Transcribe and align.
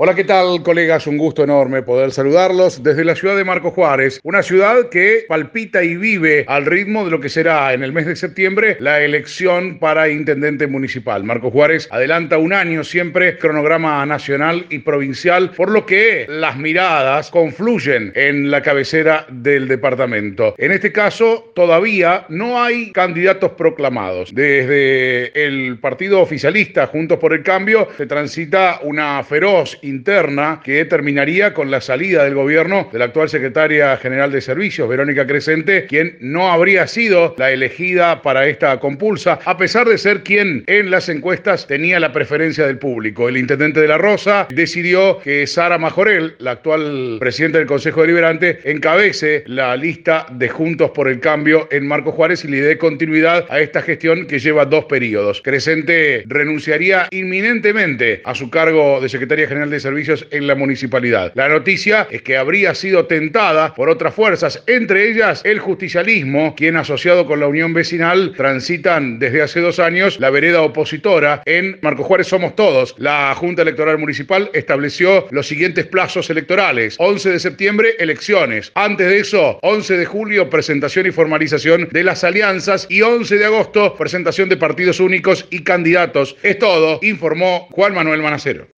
Hola, 0.00 0.14
¿qué 0.14 0.22
tal, 0.22 0.62
colegas? 0.62 1.08
Un 1.08 1.18
gusto 1.18 1.42
enorme 1.42 1.82
poder 1.82 2.12
saludarlos 2.12 2.84
desde 2.84 3.04
la 3.04 3.16
ciudad 3.16 3.36
de 3.36 3.42
Marco 3.42 3.72
Juárez, 3.72 4.20
una 4.22 4.44
ciudad 4.44 4.90
que 4.90 5.24
palpita 5.26 5.82
y 5.82 5.96
vive 5.96 6.44
al 6.46 6.66
ritmo 6.66 7.04
de 7.04 7.10
lo 7.10 7.18
que 7.18 7.28
será 7.28 7.72
en 7.72 7.82
el 7.82 7.92
mes 7.92 8.06
de 8.06 8.14
septiembre 8.14 8.76
la 8.78 9.00
elección 9.00 9.80
para 9.80 10.08
intendente 10.08 10.68
municipal. 10.68 11.24
Marco 11.24 11.50
Juárez 11.50 11.88
adelanta 11.90 12.38
un 12.38 12.52
año 12.52 12.84
siempre 12.84 13.38
cronograma 13.38 14.06
nacional 14.06 14.66
y 14.70 14.78
provincial, 14.78 15.50
por 15.50 15.68
lo 15.68 15.84
que 15.84 16.26
las 16.28 16.56
miradas 16.56 17.32
confluyen 17.32 18.12
en 18.14 18.52
la 18.52 18.62
cabecera 18.62 19.26
del 19.28 19.66
departamento. 19.66 20.54
En 20.58 20.70
este 20.70 20.92
caso, 20.92 21.50
todavía 21.56 22.24
no 22.28 22.62
hay 22.62 22.92
candidatos 22.92 23.50
proclamados. 23.58 24.32
Desde 24.32 25.32
el 25.44 25.80
partido 25.80 26.20
oficialista 26.20 26.86
Juntos 26.86 27.18
por 27.18 27.32
el 27.32 27.42
Cambio 27.42 27.88
se 27.96 28.06
transita 28.06 28.78
una 28.84 29.24
feroz 29.24 29.76
interna 29.88 30.60
que 30.64 30.84
terminaría 30.84 31.54
con 31.54 31.70
la 31.70 31.80
salida 31.80 32.24
del 32.24 32.34
gobierno 32.34 32.88
de 32.92 32.98
la 32.98 33.06
actual 33.06 33.28
secretaria 33.28 33.96
general 33.96 34.30
de 34.32 34.40
servicios, 34.40 34.88
Verónica 34.88 35.26
Crescente, 35.26 35.86
quien 35.86 36.16
no 36.20 36.50
habría 36.50 36.86
sido 36.86 37.34
la 37.38 37.50
elegida 37.50 38.22
para 38.22 38.46
esta 38.46 38.78
compulsa, 38.80 39.38
a 39.44 39.56
pesar 39.56 39.88
de 39.88 39.98
ser 39.98 40.22
quien 40.22 40.64
en 40.66 40.90
las 40.90 41.08
encuestas 41.08 41.66
tenía 41.66 42.00
la 42.00 42.12
preferencia 42.12 42.66
del 42.66 42.78
público. 42.78 43.28
El 43.28 43.36
intendente 43.36 43.80
de 43.80 43.88
La 43.88 43.98
Rosa 43.98 44.46
decidió 44.50 45.18
que 45.20 45.46
Sara 45.46 45.78
Majorel, 45.78 46.34
la 46.38 46.52
actual 46.52 47.16
presidenta 47.18 47.58
del 47.58 47.66
Consejo 47.66 48.02
Deliberante, 48.02 48.60
encabece 48.64 49.44
la 49.46 49.76
lista 49.76 50.26
de 50.30 50.48
Juntos 50.48 50.90
por 50.90 51.08
el 51.08 51.20
Cambio 51.20 51.68
en 51.70 51.86
Marco 51.86 52.12
Juárez 52.12 52.44
y 52.44 52.48
le 52.48 52.60
dé 52.60 52.78
continuidad 52.78 53.46
a 53.48 53.60
esta 53.60 53.82
gestión 53.82 54.26
que 54.26 54.38
lleva 54.38 54.64
dos 54.64 54.84
periodos. 54.84 55.42
Crescente 55.42 56.24
renunciaría 56.26 57.08
inminentemente 57.10 58.20
a 58.24 58.34
su 58.34 58.50
cargo 58.50 59.00
de 59.00 59.08
secretaria 59.08 59.48
general 59.48 59.70
de 59.70 59.77
Servicios 59.80 60.26
en 60.30 60.46
la 60.46 60.54
municipalidad. 60.54 61.32
La 61.34 61.48
noticia 61.48 62.06
es 62.10 62.22
que 62.22 62.36
habría 62.36 62.74
sido 62.74 63.06
tentada 63.06 63.74
por 63.74 63.88
otras 63.88 64.14
fuerzas, 64.14 64.62
entre 64.66 65.10
ellas 65.10 65.42
el 65.44 65.58
justicialismo, 65.58 66.54
quien 66.56 66.76
asociado 66.76 67.26
con 67.26 67.40
la 67.40 67.46
Unión 67.46 67.74
Vecinal 67.74 68.32
transitan 68.36 69.18
desde 69.18 69.42
hace 69.42 69.60
dos 69.60 69.78
años 69.78 70.20
la 70.20 70.30
vereda 70.30 70.62
opositora 70.62 71.42
en 71.46 71.78
Marco 71.82 72.04
Juárez 72.04 72.28
Somos 72.28 72.56
Todos. 72.56 72.94
La 72.98 73.34
Junta 73.34 73.62
Electoral 73.62 73.98
Municipal 73.98 74.50
estableció 74.52 75.26
los 75.30 75.46
siguientes 75.46 75.86
plazos 75.86 76.30
electorales. 76.30 76.96
11 76.98 77.30
de 77.30 77.38
septiembre, 77.40 77.94
elecciones. 77.98 78.72
Antes 78.74 79.08
de 79.08 79.18
eso, 79.20 79.58
11 79.62 79.96
de 79.96 80.04
julio, 80.04 80.50
presentación 80.50 81.06
y 81.06 81.10
formalización 81.10 81.88
de 81.90 82.04
las 82.04 82.24
alianzas 82.24 82.86
y 82.88 83.02
11 83.02 83.36
de 83.36 83.44
agosto, 83.44 83.94
presentación 83.96 84.48
de 84.48 84.56
partidos 84.56 85.00
únicos 85.00 85.46
y 85.50 85.62
candidatos. 85.62 86.36
Es 86.42 86.58
todo, 86.58 86.98
informó 87.02 87.68
Juan 87.70 87.94
Manuel 87.94 88.22
Manacero. 88.22 88.68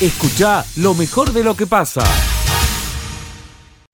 Escucha 0.00 0.64
lo 0.76 0.94
mejor 0.94 1.34
de 1.34 1.44
lo 1.44 1.54
que 1.54 1.66
pasa. 1.66 2.02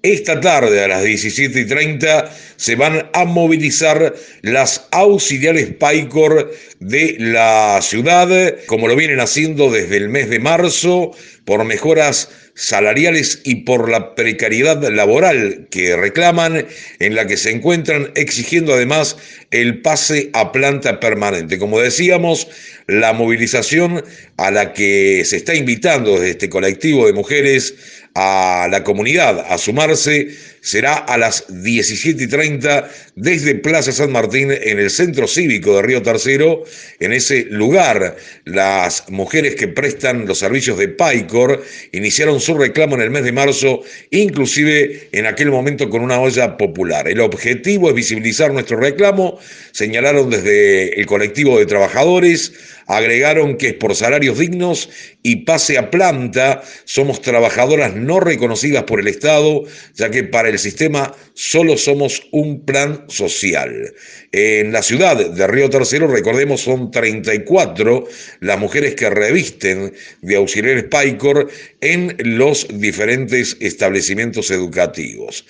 Esta 0.02 0.40
tarde 0.40 0.84
a 0.84 0.86
las 0.86 1.02
17 1.02 1.62
y 1.62 1.66
30 1.66 2.30
se 2.54 2.76
van 2.76 3.10
a 3.12 3.24
movilizar 3.24 4.14
las 4.42 4.86
auxiliares 4.92 5.72
PAICOR 5.74 6.54
de 6.78 7.16
la 7.18 7.80
ciudad, 7.82 8.54
como 8.68 8.86
lo 8.86 8.94
vienen 8.94 9.18
haciendo 9.18 9.68
desde 9.68 9.96
el 9.96 10.08
mes 10.08 10.30
de 10.30 10.38
marzo, 10.38 11.10
por 11.44 11.64
mejoras 11.64 12.28
salariales 12.56 13.40
y 13.44 13.56
por 13.56 13.88
la 13.88 14.14
precariedad 14.14 14.82
laboral 14.90 15.68
que 15.70 15.94
reclaman, 15.94 16.66
en 16.98 17.14
la 17.14 17.26
que 17.26 17.36
se 17.36 17.50
encuentran 17.50 18.10
exigiendo 18.14 18.74
además 18.74 19.16
el 19.50 19.82
pase 19.82 20.30
a 20.32 20.52
planta 20.52 20.98
permanente. 20.98 21.58
Como 21.58 21.78
decíamos, 21.78 22.48
la 22.86 23.12
movilización 23.12 24.02
a 24.38 24.50
la 24.50 24.72
que 24.72 25.22
se 25.24 25.36
está 25.36 25.54
invitando 25.54 26.14
desde 26.14 26.30
este 26.30 26.48
colectivo 26.48 27.06
de 27.06 27.12
mujeres 27.12 27.74
a 28.14 28.68
la 28.70 28.82
comunidad 28.82 29.44
a 29.52 29.58
sumarse 29.58 30.28
será 30.66 30.96
a 30.96 31.16
las 31.16 31.46
17.30 31.46 32.88
desde 33.14 33.54
Plaza 33.54 33.92
San 33.92 34.10
Martín 34.10 34.50
en 34.50 34.80
el 34.80 34.90
Centro 34.90 35.28
Cívico 35.28 35.76
de 35.76 35.82
Río 35.82 36.02
Tercero. 36.02 36.64
En 36.98 37.12
ese 37.12 37.44
lugar, 37.50 38.16
las 38.44 39.08
mujeres 39.08 39.54
que 39.54 39.68
prestan 39.68 40.26
los 40.26 40.40
servicios 40.40 40.76
de 40.76 40.88
PAICOR 40.88 41.62
iniciaron 41.92 42.40
su 42.40 42.58
reclamo 42.58 42.96
en 42.96 43.02
el 43.02 43.10
mes 43.10 43.22
de 43.22 43.30
marzo, 43.30 43.82
inclusive 44.10 45.08
en 45.12 45.26
aquel 45.26 45.52
momento 45.52 45.88
con 45.88 46.02
una 46.02 46.18
olla 46.18 46.56
popular. 46.56 47.06
El 47.06 47.20
objetivo 47.20 47.90
es 47.90 47.94
visibilizar 47.94 48.52
nuestro 48.52 48.80
reclamo, 48.80 49.38
señalaron 49.76 50.30
desde 50.30 50.98
el 50.98 51.04
colectivo 51.04 51.58
de 51.58 51.66
trabajadores, 51.66 52.50
agregaron 52.86 53.58
que 53.58 53.68
es 53.68 53.74
por 53.74 53.94
salarios 53.94 54.38
dignos 54.38 54.88
y 55.22 55.44
pase 55.44 55.76
a 55.76 55.90
planta, 55.90 56.62
somos 56.86 57.20
trabajadoras 57.20 57.94
no 57.94 58.18
reconocidas 58.18 58.84
por 58.84 59.00
el 59.00 59.08
Estado, 59.08 59.64
ya 59.94 60.10
que 60.10 60.24
para 60.24 60.48
el 60.48 60.58
sistema 60.58 61.14
solo 61.34 61.76
somos 61.76 62.26
un 62.32 62.64
plan 62.64 63.04
social. 63.08 63.92
En 64.32 64.72
la 64.72 64.82
ciudad 64.82 65.14
de 65.14 65.46
Río 65.46 65.68
Tercero, 65.68 66.06
recordemos, 66.06 66.62
son 66.62 66.90
34 66.90 68.08
las 68.40 68.58
mujeres 68.58 68.94
que 68.94 69.10
revisten 69.10 69.92
de 70.22 70.36
auxiliares 70.36 70.84
PAICOR 70.84 71.50
en 71.82 72.16
los 72.18 72.66
diferentes 72.80 73.58
establecimientos 73.60 74.50
educativos. 74.50 75.44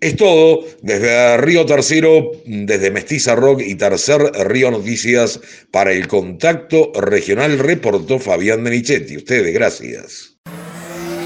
Es 0.00 0.16
todo 0.16 0.60
desde 0.82 1.38
Río 1.38 1.64
Tercero, 1.64 2.32
desde 2.44 2.90
Mestiza 2.90 3.34
Rock 3.34 3.62
y 3.62 3.76
Tercer 3.76 4.20
Río 4.46 4.70
Noticias 4.70 5.40
para 5.70 5.92
el 5.92 6.06
contacto 6.06 6.92
regional, 6.94 7.58
reportó 7.58 8.18
Fabián 8.18 8.62
Menichetti. 8.62 9.16
Ustedes, 9.16 9.54
gracias. 9.54 10.36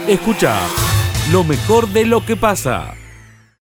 Escucha 0.06 0.60
lo 1.32 1.44
mejor 1.44 1.88
de 1.88 2.06
lo 2.06 2.24
que 2.24 2.36
pasa 2.36 2.94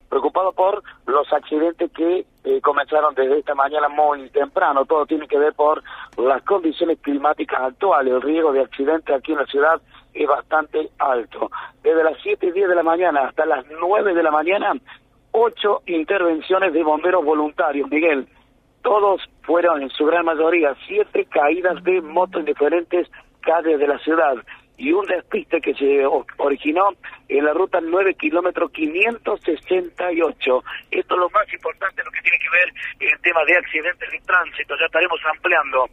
preocupado 0.10 0.52
por 0.52 0.84
los 1.06 1.32
accidentes 1.32 1.92
que 1.92 2.26
eh, 2.44 2.62
comenzaron 2.62 3.14
desde 3.16 3.40
esta 3.40 3.56
mañana 3.56 3.88
muy 3.90 4.30
temprano. 4.30 4.86
Todo 4.86 5.06
tiene 5.06 5.28
que 5.28 5.38
ver 5.38 5.54
por 5.54 5.84
las 6.18 6.42
condiciones 6.44 7.00
climáticas 7.02 7.62
actuales. 7.62 8.14
El 8.14 8.22
riesgo 8.22 8.52
de 8.52 8.62
accidentes 8.62 9.16
aquí 9.16 9.32
en 9.32 9.38
la 9.38 9.46
ciudad 9.46 9.82
es 10.14 10.28
bastante 10.28 10.90
alto. 10.98 11.50
Desde 11.84 12.04
las 12.04 12.18
7 12.22 12.48
y 12.48 12.52
10 12.52 12.70
de 12.70 12.76
la 12.76 12.84
mañana 12.84 13.28
hasta 13.28 13.46
las 13.46 13.66
9 13.80 14.14
de 14.14 14.24
la 14.24 14.32
mañana, 14.32 14.74
ocho 15.32 15.82
intervenciones 15.86 16.74
de 16.74 16.84
bomberos 16.84 17.24
voluntarios, 17.24 17.90
Miguel. 17.90 18.28
Todos 18.82 19.22
fueron, 19.44 19.82
en 19.82 19.90
su 19.90 20.06
gran 20.06 20.26
mayoría, 20.26 20.76
siete 20.88 21.26
caídas 21.26 21.84
de 21.84 22.02
motos 22.02 22.40
en 22.40 22.46
diferentes 22.46 23.08
calles 23.42 23.80
de 23.80 23.88
la 23.88 24.00
ciudad 24.00 24.36
y 24.80 24.92
un 24.94 25.06
despiste 25.06 25.60
que 25.60 25.74
se 25.74 26.06
originó 26.38 26.90
en 27.28 27.44
la 27.44 27.54
ruta 27.54 27.80
9 27.82 28.16
kilómetro 28.16 28.70
568. 28.70 30.64
Esto 30.92 31.14
es 31.14 31.20
lo 31.20 31.30
más 31.30 31.54
importante, 31.54 32.02
lo 32.04 32.12
que 32.12 32.22
tiene 32.22 32.40
que 32.40 32.50
ver 32.50 32.72
el 33.12 33.20
tema 33.22 33.44
de 33.46 33.58
accidentes 33.58 34.10
de 34.10 34.20
tránsito. 34.22 34.76
Ya 34.80 34.86
estaremos 34.86 35.20
ampliando. 35.34 35.90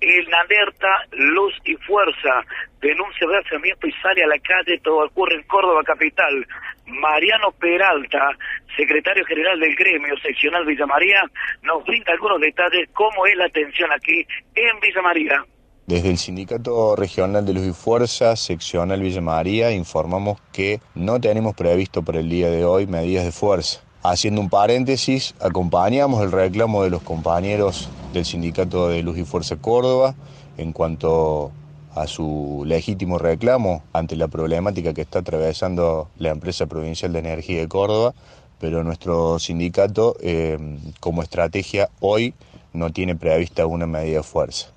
El 0.00 0.28
Naderta, 0.28 1.06
Luz 1.12 1.54
y 1.64 1.74
Fuerza 1.76 2.44
denuncia 2.80 3.26
de 3.26 3.88
y 3.88 3.92
sale 4.02 4.22
a 4.22 4.26
la 4.26 4.38
calle. 4.38 4.78
Todo 4.82 5.04
ocurre 5.04 5.36
en 5.36 5.42
Córdoba 5.44 5.82
capital. 5.84 6.46
Mariano 6.86 7.50
Peralta, 7.52 8.30
secretario 8.76 9.24
general 9.24 9.58
del 9.58 9.74
gremio 9.74 10.16
seccional 10.18 10.64
Villa 10.64 10.86
María, 10.86 11.22
nos 11.62 11.84
brinda 11.84 12.12
algunos 12.12 12.40
detalles 12.40 12.88
cómo 12.92 13.26
es 13.26 13.36
la 13.36 13.46
atención 13.46 13.90
aquí 13.92 14.26
en 14.54 14.80
Villa 14.80 15.02
María. 15.02 15.44
Desde 15.86 16.10
el 16.10 16.18
Sindicato 16.18 16.96
Regional 16.96 17.46
de 17.46 17.54
Luz 17.54 17.66
y 17.66 17.72
Fuerza, 17.72 18.34
seccional 18.34 19.00
Villa 19.00 19.20
María, 19.20 19.70
informamos 19.70 20.40
que 20.52 20.80
no 20.94 21.20
tenemos 21.20 21.54
previsto 21.54 22.02
para 22.02 22.18
el 22.18 22.28
día 22.28 22.50
de 22.50 22.64
hoy 22.64 22.86
medidas 22.86 23.24
de 23.24 23.32
fuerza. 23.32 23.85
Haciendo 24.08 24.40
un 24.40 24.48
paréntesis, 24.48 25.34
acompañamos 25.40 26.22
el 26.22 26.30
reclamo 26.30 26.84
de 26.84 26.90
los 26.90 27.02
compañeros 27.02 27.90
del 28.12 28.24
Sindicato 28.24 28.88
de 28.88 29.02
Luz 29.02 29.18
y 29.18 29.24
Fuerza 29.24 29.56
Córdoba 29.60 30.14
en 30.56 30.72
cuanto 30.72 31.50
a 31.92 32.06
su 32.06 32.62
legítimo 32.64 33.18
reclamo 33.18 33.82
ante 33.92 34.14
la 34.14 34.28
problemática 34.28 34.94
que 34.94 35.00
está 35.00 35.18
atravesando 35.18 36.08
la 36.18 36.30
empresa 36.30 36.66
provincial 36.66 37.12
de 37.12 37.18
energía 37.18 37.58
de 37.58 37.66
Córdoba, 37.66 38.12
pero 38.60 38.84
nuestro 38.84 39.40
sindicato 39.40 40.14
eh, 40.20 40.56
como 41.00 41.24
estrategia 41.24 41.88
hoy 41.98 42.32
no 42.74 42.90
tiene 42.90 43.16
prevista 43.16 43.66
una 43.66 43.88
medida 43.88 44.18
de 44.18 44.22
fuerza. 44.22 44.72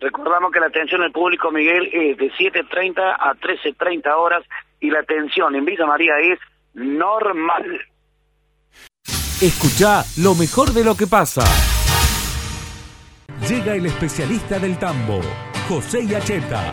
Recordamos 0.00 0.50
que 0.50 0.60
la 0.60 0.68
atención 0.68 1.02
del 1.02 1.12
público, 1.12 1.50
Miguel, 1.50 1.90
es 1.92 2.16
de 2.16 2.32
7.30 2.32 3.16
a 3.18 3.34
13.30 3.34 4.16
horas 4.16 4.44
y 4.80 4.88
la 4.88 5.00
atención 5.00 5.54
en 5.54 5.66
Villa 5.66 5.84
María 5.84 6.14
es 6.20 6.38
normal. 6.72 7.82
Escucha 9.42 10.02
lo 10.22 10.34
mejor 10.34 10.72
de 10.72 10.82
lo 10.82 10.96
que 10.96 11.06
pasa. 11.06 11.42
Llega 13.46 13.74
el 13.74 13.84
especialista 13.84 14.58
del 14.58 14.78
tambo, 14.78 15.20
José 15.68 16.06
Yacheta. 16.06 16.72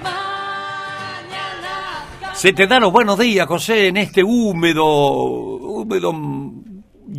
Se 2.31 2.54
te 2.54 2.65
dan 2.65 2.83
los 2.83 2.94
buenos 2.94 3.19
días, 3.19 3.48
José, 3.48 3.89
en 3.89 3.98
este 3.98 4.24
húmedo, 4.24 4.86
húmedo 4.86 6.13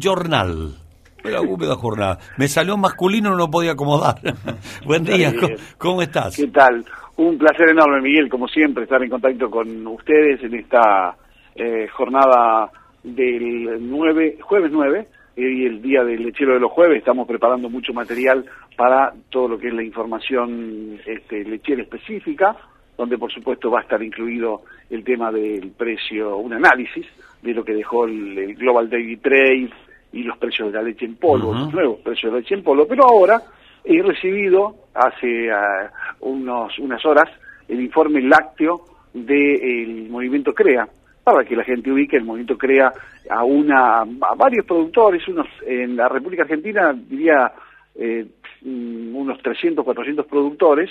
jornal. 0.03 0.79
La 1.25 1.43
húmeda 1.43 1.75
jornada. 1.75 2.19
Me 2.39 2.49
salió 2.49 2.79
masculino, 2.79 3.29
no 3.29 3.37
lo 3.37 3.51
podía 3.51 3.73
acomodar. 3.73 4.17
Buen 4.87 5.05
día, 5.05 5.31
¿cómo, 5.77 6.01
estás? 6.01 6.37
¿Qué 6.37 6.47
tal? 6.47 6.87
Un 7.19 7.37
placer 7.37 7.69
enorme, 7.69 8.01
Miguel, 8.01 8.31
como 8.31 8.49
siempre, 8.49 8.85
estar 8.85 9.03
en 9.03 9.11
contacto 9.11 9.51
con 9.51 9.87
ustedes 9.89 10.43
en 10.43 10.55
esta 10.55 11.15
eh, 11.55 11.87
jornada 11.93 12.71
del 13.03 13.77
9, 13.83 14.39
jueves 14.41 14.71
9 14.73 15.09
y 15.37 15.67
el 15.67 15.83
día 15.83 16.05
del 16.05 16.23
lechero 16.23 16.55
de 16.55 16.61
los 16.61 16.71
jueves. 16.71 16.99
Estamos 16.99 17.27
preparando 17.27 17.69
mucho 17.69 17.93
material 17.93 18.45
para 18.77 19.13
todo 19.31 19.49
lo 19.49 19.59
que 19.59 19.69
es 19.69 19.75
la 19.75 19.83
información 19.83 21.01
este, 21.05 21.45
lechera 21.45 21.83
específica, 21.83 22.57
donde 22.97 23.19
por 23.19 23.33
supuesto 23.33 23.71
va 23.71 23.81
a 23.81 23.83
estar 23.83 24.03
incluido 24.03 24.63
el 24.91 25.03
tema 25.03 25.33
del 25.33 25.71
precio, 25.71 26.37
un 26.37 26.53
análisis 26.53 27.07
de 27.43 27.53
lo 27.53 27.65
que 27.65 27.75
dejó 27.75 28.05
el, 28.05 28.55
Global 28.55 28.89
Daily 28.89 29.17
Trade 29.17 29.71
y 30.13 30.23
los 30.23 30.39
precios 30.39 30.73
de 30.73 30.79
la 30.79 30.85
leche 30.85 31.05
en 31.05 31.17
polvo, 31.17 31.53
los 31.53 31.73
nuevos 31.73 32.01
precios 32.01 32.31
de 32.31 32.37
la 32.37 32.41
leche 32.41 32.55
en 32.55 32.63
polvo, 32.63 32.87
pero 32.87 33.05
ahora 33.05 33.43
he 33.85 34.01
recibido 34.01 34.77
hace 34.95 35.51
ah, 35.51 35.91
unos, 36.21 36.79
unas 36.79 37.05
horas 37.05 37.29
el 37.69 37.81
informe 37.81 38.23
lácteo 38.23 38.85
del 39.13 40.09
movimiento 40.09 40.53
CREA, 40.55 40.89
para 41.25 41.45
que 41.45 41.57
la 41.57 41.65
gente 41.65 41.91
ubique, 41.91 42.17
el 42.17 42.25
movimiento 42.25 42.59
CREA 42.59 42.93
a, 43.31 43.45
una, 43.45 44.03
a 44.03 44.35
varios 44.37 44.67
productores, 44.67 45.27
unos 45.27 45.47
en 45.67 45.97
la 45.97 46.09
República 46.09 46.43
Argentina 46.43 46.93
diría 46.93 47.51
eh, 47.95 48.27
mm, 48.63 49.17
unos 49.17 49.43
300, 49.43 49.85
400 49.85 50.27
productores, 50.27 50.91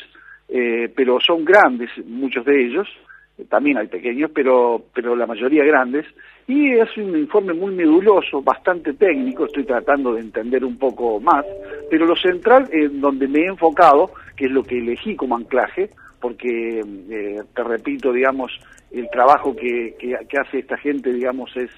eh, 0.50 0.92
pero 0.94 1.20
son 1.20 1.46
grandes 1.46 1.90
muchos 2.06 2.44
de 2.46 2.66
ellos, 2.66 2.88
también 3.50 3.78
hay 3.78 3.88
pequeños, 3.88 4.32
pero, 4.34 4.84
pero 4.94 5.16
la 5.16 5.26
mayoría 5.26 5.64
grandes, 5.64 6.06
y 6.48 6.72
es 6.72 6.96
un 6.98 7.18
informe 7.18 7.54
muy 7.54 7.74
meduloso, 7.74 8.42
bastante 8.42 8.94
técnico, 8.94 9.46
estoy 9.46 9.64
tratando 9.64 10.14
de 10.14 10.22
entender 10.22 10.64
un 10.66 10.78
poco 10.78 11.20
más, 11.20 11.46
pero 11.90 12.06
lo 12.06 12.16
central 12.16 12.68
en 12.72 13.00
donde 13.02 13.28
me 13.28 13.40
he 13.40 13.48
enfocado, 13.48 14.12
que 14.36 14.46
es 14.46 14.52
lo 14.52 14.64
que 14.64 14.78
elegí 14.78 15.16
como 15.16 15.36
anclaje, 15.36 15.90
porque, 16.20 16.82
eh, 17.10 17.42
te 17.54 17.64
repito, 17.64 18.14
digamos, 18.14 18.52
el 18.94 19.10
trabajo 19.10 19.56
que, 19.56 19.96
que, 19.98 20.38
hace 20.38 20.60
esta 20.60 20.78
gente, 20.78 21.12
digamos, 21.12 21.50
es 21.58 21.70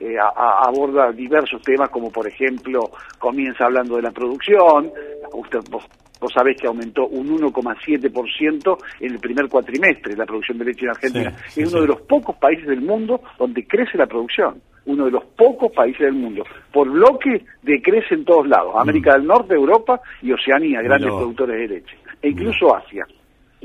eh, 0.00 0.16
aborda 0.18 1.12
diversos 1.12 1.62
temas, 1.62 1.88
como 1.90 2.10
por 2.10 2.26
ejemplo, 2.26 2.90
comienza 3.18 3.66
hablando 3.66 3.96
de 3.96 4.02
la 4.02 4.10
producción, 4.10 4.90
usted, 5.32 5.60
vos, 5.70 5.86
sabés 6.34 6.56
que 6.60 6.66
aumentó 6.66 7.06
un 7.06 7.28
1,7% 7.38 8.78
en 9.00 9.12
el 9.12 9.18
primer 9.20 9.48
cuatrimestre 9.48 10.16
la 10.16 10.26
producción 10.26 10.58
de 10.58 10.64
leche 10.64 10.84
en 10.84 10.90
Argentina. 10.90 11.36
es 11.54 11.72
uno 11.72 11.82
de 11.82 11.86
los 11.86 12.00
pocos 12.02 12.36
países 12.36 12.66
del 12.66 12.80
mundo 12.80 13.20
donde 13.38 13.66
crece 13.66 13.96
la 13.98 14.06
producción 14.06 14.60
uno 14.86 15.06
de 15.06 15.12
los 15.12 15.24
pocos 15.24 15.72
países 15.72 16.00
del 16.00 16.12
mundo. 16.12 16.44
Por 16.72 16.90
bloque 16.90 17.44
decrece 17.62 18.14
en 18.14 18.24
todos 18.24 18.46
lados, 18.46 18.74
América 18.76 19.12
mm. 19.12 19.14
del 19.14 19.26
Norte, 19.26 19.54
Europa 19.54 20.00
y 20.22 20.32
Oceanía, 20.32 20.82
grandes 20.82 21.10
productores 21.10 21.56
de 21.56 21.74
leche, 21.76 21.96
e 22.20 22.28
incluso 22.28 22.74
Asia. 22.74 23.06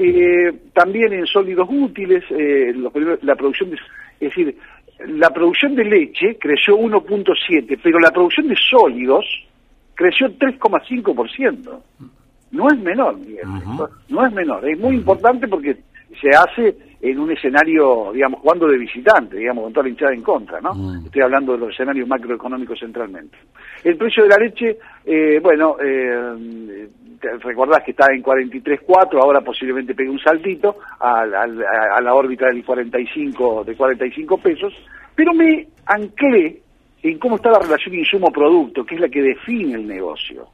Eh, 0.02 0.54
también 0.74 1.12
en 1.12 1.26
sólidos 1.26 1.68
útiles, 1.70 2.24
eh, 2.30 2.74
la 3.22 3.36
producción, 3.36 3.70
de, 3.72 3.76
es 3.76 4.30
decir, 4.30 4.56
la 5.08 5.30
producción 5.30 5.76
de 5.76 5.84
leche 5.84 6.38
creció 6.40 6.78
1.7, 6.78 7.78
pero 7.84 8.00
la 8.00 8.10
producción 8.10 8.48
de 8.48 8.56
sólidos 8.56 9.26
creció 9.96 10.30
3,5%. 10.30 11.82
No 12.52 12.68
es 12.70 12.80
menor, 12.80 13.18
no 14.08 14.26
es 14.26 14.34
menor, 14.34 14.70
es 14.70 14.80
muy 14.80 14.96
importante 14.96 15.50
porque 15.50 15.78
se 16.22 16.30
hace 16.30 16.78
en 17.02 17.20
un 17.20 17.32
escenario, 17.32 18.12
digamos, 18.14 18.40
jugando 18.40 18.68
de 18.68 18.78
visitante, 18.78 19.38
digamos, 19.38 19.66
con 19.66 19.74
toda 19.74 19.84
la 19.84 19.90
hinchada 19.90 20.14
en 20.14 20.22
contra, 20.22 20.62
¿no? 20.62 20.96
Estoy 21.06 21.22
hablando 21.22 21.54
de 21.54 21.60
los 21.60 21.74
escenarios 21.74 22.08
macroeconómicos 22.08 22.80
centralmente. 22.80 23.38
El 23.84 23.98
precio 23.98 24.24
de 24.24 24.30
la 24.30 24.38
leche, 24.38 24.78
eh, 25.06 25.40
bueno, 25.44 25.76
eh, 25.82 26.88
recordás 27.42 27.84
que 27.84 27.92
está 27.92 28.08
en 28.14 28.24
43.4, 28.24 29.22
ahora 29.22 29.42
posiblemente 29.42 29.94
pegue 29.94 30.10
un 30.10 30.20
saltito 30.20 30.78
a, 31.00 31.26
la 31.26 32.14
órbita 32.14 32.48
del 32.48 32.64
45, 32.64 33.64
de 33.66 33.76
45 33.76 34.38
pesos, 34.38 34.74
pero 35.16 35.34
me 35.34 35.68
anclé 35.86 36.62
en 37.02 37.18
cómo 37.18 37.38
está 37.38 37.52
la 37.52 37.60
relación 37.60 37.96
insumo-producto, 37.96 38.86
que 38.86 38.96
es 38.96 39.02
la 39.02 39.10
que 39.10 39.22
define 39.22 39.76
el 39.76 39.88
negocio. 39.88 40.48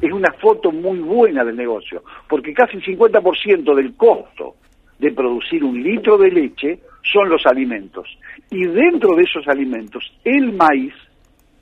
Es 0.00 0.12
una 0.12 0.30
foto 0.32 0.70
muy 0.70 0.98
buena 0.98 1.44
del 1.44 1.56
negocio, 1.56 2.02
porque 2.28 2.52
casi 2.52 2.76
el 2.76 2.82
50% 2.82 3.74
del 3.74 3.96
costo 3.96 4.56
de 4.98 5.12
producir 5.12 5.64
un 5.64 5.82
litro 5.82 6.18
de 6.18 6.30
leche 6.30 6.80
son 7.02 7.28
los 7.28 7.46
alimentos. 7.46 8.06
Y 8.50 8.64
dentro 8.66 9.16
de 9.16 9.22
esos 9.22 9.48
alimentos, 9.48 10.04
el 10.24 10.52
maíz 10.52 10.94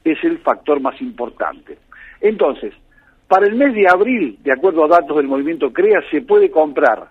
es 0.05 0.19
el 0.25 0.39
factor 0.39 0.81
más 0.81 1.01
importante. 1.01 1.79
Entonces, 2.21 2.75
para 3.31 3.47
el 3.47 3.55
mes 3.55 3.73
de 3.73 3.87
abril, 3.89 4.41
de 4.43 4.53
acuerdo 4.53 4.85
a 4.85 4.89
datos 4.89 5.17
del 5.17 5.29
movimiento 5.29 5.73
CREA, 5.73 6.01
se 6.11 6.21
puede 6.23 6.51
comprar 6.51 7.11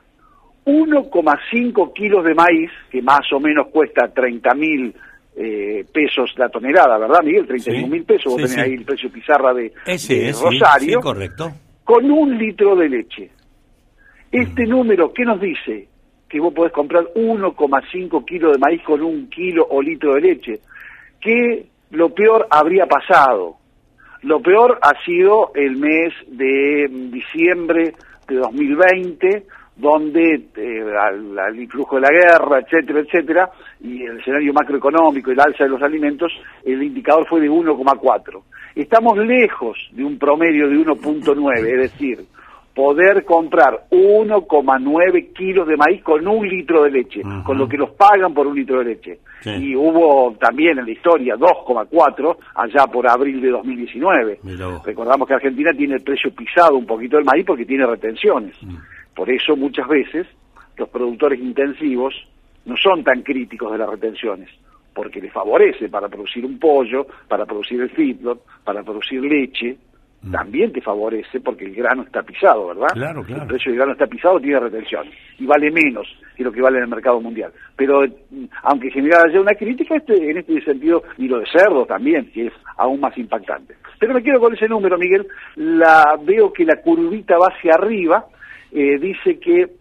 1,5 0.66 1.94
kilos 1.94 2.26
de 2.26 2.36
maíz, 2.36 2.70
que 2.92 3.02
más 3.02 3.22
o 3.32 3.40
menos 3.40 3.68
cuesta 3.68 4.10
30 4.14 4.54
mil 4.56 4.94
eh, 5.38 5.86
pesos 5.94 6.34
la 6.36 6.50
tonelada, 6.50 6.98
¿verdad, 6.98 7.24
Miguel? 7.24 7.48
31 7.48 7.88
mil 7.88 8.04
pesos, 8.04 8.34
vos 8.34 8.36
tenés 8.36 8.58
ahí 8.58 8.74
el 8.74 8.84
precio 8.84 9.10
pizarra 9.10 9.54
de, 9.54 9.72
Rosario, 9.86 11.00
correcto. 11.00 11.54
con 11.86 12.12
un 12.12 12.38
litro 12.38 12.76
de 12.76 12.90
leche. 12.90 13.30
Este 14.30 14.68
mm. 14.68 14.70
número, 14.70 15.14
¿qué 15.14 15.24
nos 15.24 15.40
dice? 15.40 15.88
Que 16.28 16.42
vos 16.42 16.54
podés 16.54 16.74
comprar 16.74 17.06
1,5 17.16 18.26
kilos 18.26 18.52
de 18.52 18.58
maíz 18.58 18.84
con 18.84 19.02
un 19.02 19.30
kilo 19.30 19.66
o 19.70 19.82
litro 19.82 20.16
de 20.16 20.20
leche. 20.20 20.60
Que 21.22 21.66
lo 21.92 22.14
peor 22.14 22.46
habría 22.50 22.88
pasado 22.88 23.56
lo 24.24 24.42
peor 24.42 24.80
ha 24.82 24.94
sido 25.06 25.52
el 25.56 25.78
mes 25.78 26.14
de 26.28 26.88
diciembre 27.12 27.94
de 28.28 28.36
2020, 28.36 29.46
donde 29.78 30.48
eh, 30.58 30.84
al, 31.00 31.58
influjo 31.58 31.96
de 31.96 32.02
la 32.02 32.10
guerra, 32.10 32.60
etcétera, 32.60 33.00
etcétera, 33.00 33.50
y 33.80 34.04
el 34.04 34.20
escenario 34.20 34.54
macroeconómico 34.54 35.32
el 35.32 35.40
alza 35.40 35.64
de 35.64 35.70
los 35.70 35.82
alimentos, 35.82 36.32
el 36.66 36.84
indicador 36.84 37.26
fue 37.28 37.40
de 37.40 37.50
1,4. 37.50 38.42
Estamos 38.76 39.18
lejos 39.18 39.78
de 39.92 40.04
un 40.04 40.20
promedio 40.20 40.68
de 40.68 40.76
1,9, 40.76 41.66
es 41.66 41.92
decir, 41.92 42.20
poder 42.80 43.26
comprar 43.26 43.88
1,9 43.92 45.34
kilos 45.34 45.68
de 45.68 45.76
maíz 45.76 46.02
con 46.02 46.26
un 46.26 46.48
litro 46.48 46.84
de 46.84 46.92
leche, 46.92 47.22
con 47.44 47.58
lo 47.58 47.68
que 47.68 47.76
los 47.76 47.90
pagan 47.90 48.34
por 48.34 48.48
un 48.48 48.56
litro 48.56 48.80
de 48.80 48.86
leche. 48.86 49.20
Y 49.44 49.76
hubo 49.76 50.34
también 50.40 50.80
en 50.80 50.86
la 50.86 50.92
historia 50.92 51.36
2,4 51.36 52.38
allá 52.56 52.88
por 52.88 53.06
abril 53.06 53.42
de 53.42 53.50
2019. 53.50 54.40
Recordamos 54.86 55.28
que 55.28 55.34
Argentina 55.34 55.74
tiene 55.74 55.96
el 55.96 56.04
precio 56.04 56.32
pisado 56.34 56.78
un 56.78 56.86
poquito 56.86 57.18
del 57.18 57.26
maíz 57.26 57.46
porque 57.46 57.66
tiene 57.66 57.86
retenciones. 57.86 58.56
Mm. 58.62 58.78
Por 59.14 59.30
eso 59.30 59.58
muchas 59.58 59.86
veces 59.90 60.26
los 60.78 60.88
productores 60.88 61.38
intensivos 61.38 62.16
no 62.64 62.78
son 62.78 63.04
tan 63.04 63.24
críticos 63.24 63.74
de 63.74 63.78
las 63.78 63.90
retenciones 63.90 64.50
porque 64.94 65.20
les 65.20 65.34
favorece 65.34 65.90
para 65.90 66.08
producir 66.08 66.46
un 66.46 66.58
pollo, 66.58 67.06
para 67.28 67.46
producir 67.46 67.82
el 67.82 67.90
feedlot, 67.90 68.42
para 68.64 68.84
producir 68.84 69.22
leche, 69.22 69.78
Mm. 70.22 70.32
también 70.32 70.74
te 70.74 70.82
favorece 70.82 71.40
porque 71.40 71.66
el 71.66 71.74
grano 71.74 72.04
está 72.04 72.22
pisado, 72.24 72.68
¿verdad? 72.68 72.90
Claro, 72.94 73.24
claro. 73.24 73.44
El 73.44 73.48
precio 73.48 73.72
del 73.72 73.78
grano 73.78 73.94
está 73.94 74.06
pisado, 74.06 74.40
tiene 74.40 74.60
retención 74.60 75.08
y 75.38 75.46
vale 75.46 75.72
menos 75.72 76.08
que 76.36 76.44
lo 76.44 76.52
que 76.52 76.62
vale 76.62 76.78
en 76.78 76.84
el 76.84 76.90
mercado 76.90 77.22
mundial. 77.22 77.54
Pero 77.78 78.02
mm, 78.02 78.46
aunque 78.64 78.92
generara 78.92 79.32
ya 79.32 79.40
una 79.40 79.54
crítica 79.54 79.96
este, 79.96 80.30
en 80.30 80.38
este 80.38 80.62
sentido, 80.62 81.04
y 81.18 81.28
lo 81.28 81.40
de 81.40 81.46
cerdo 81.46 81.86
también, 81.86 82.30
que 82.34 82.48
es 82.48 82.54
aún 82.78 83.00
más 83.00 83.18
impactante. 83.18 83.76
Pero 83.98 84.14
me 84.14 84.22
quiero 84.22 84.40
con 84.42 84.54
ese 84.54 84.68
número, 84.68 84.98
Miguel, 84.98 85.26
la 85.56 86.20
veo 86.22 86.52
que 86.52 86.66
la 86.66 86.82
curvita 86.82 87.38
va 87.38 87.48
hacia 87.48 87.76
arriba, 87.76 88.26
eh, 88.72 88.98
dice 89.00 89.40
que 89.40 89.79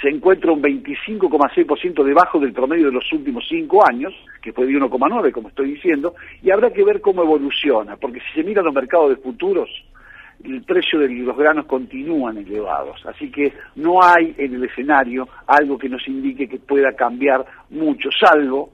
se 0.00 0.08
encuentra 0.08 0.52
un 0.52 0.62
25,6% 0.62 2.04
debajo 2.04 2.38
del 2.38 2.52
promedio 2.52 2.86
de 2.86 2.92
los 2.92 3.12
últimos 3.12 3.44
cinco 3.48 3.86
años, 3.86 4.14
que 4.40 4.52
fue 4.52 4.66
de 4.66 4.74
1,9, 4.74 5.32
como 5.32 5.48
estoy 5.48 5.72
diciendo, 5.72 6.14
y 6.42 6.50
habrá 6.50 6.70
que 6.70 6.84
ver 6.84 7.00
cómo 7.00 7.22
evoluciona, 7.22 7.96
porque 7.96 8.20
si 8.20 8.40
se 8.40 8.44
miran 8.44 8.64
los 8.64 8.74
mercados 8.74 9.10
de 9.10 9.16
futuros, 9.16 9.68
el 10.44 10.62
precio 10.62 11.00
de 11.00 11.08
los 11.08 11.36
granos 11.36 11.66
continúan 11.66 12.38
elevados, 12.38 13.04
así 13.04 13.30
que 13.30 13.52
no 13.76 14.02
hay 14.02 14.34
en 14.38 14.54
el 14.54 14.64
escenario 14.64 15.28
algo 15.46 15.76
que 15.76 15.88
nos 15.88 16.06
indique 16.08 16.48
que 16.48 16.58
pueda 16.58 16.92
cambiar 16.92 17.44
mucho, 17.68 18.08
salvo, 18.10 18.70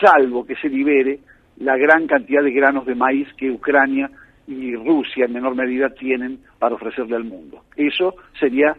salvo 0.00 0.46
que 0.46 0.56
se 0.56 0.68
libere 0.68 1.18
la 1.58 1.76
gran 1.76 2.06
cantidad 2.06 2.42
de 2.42 2.52
granos 2.52 2.86
de 2.86 2.94
maíz 2.94 3.28
que 3.36 3.50
Ucrania 3.50 4.10
y 4.46 4.74
Rusia 4.74 5.26
en 5.26 5.34
menor 5.34 5.54
medida 5.54 5.90
tienen 5.90 6.40
para 6.58 6.74
ofrecerle 6.74 7.16
al 7.16 7.24
mundo. 7.24 7.64
Eso 7.76 8.14
sería 8.38 8.74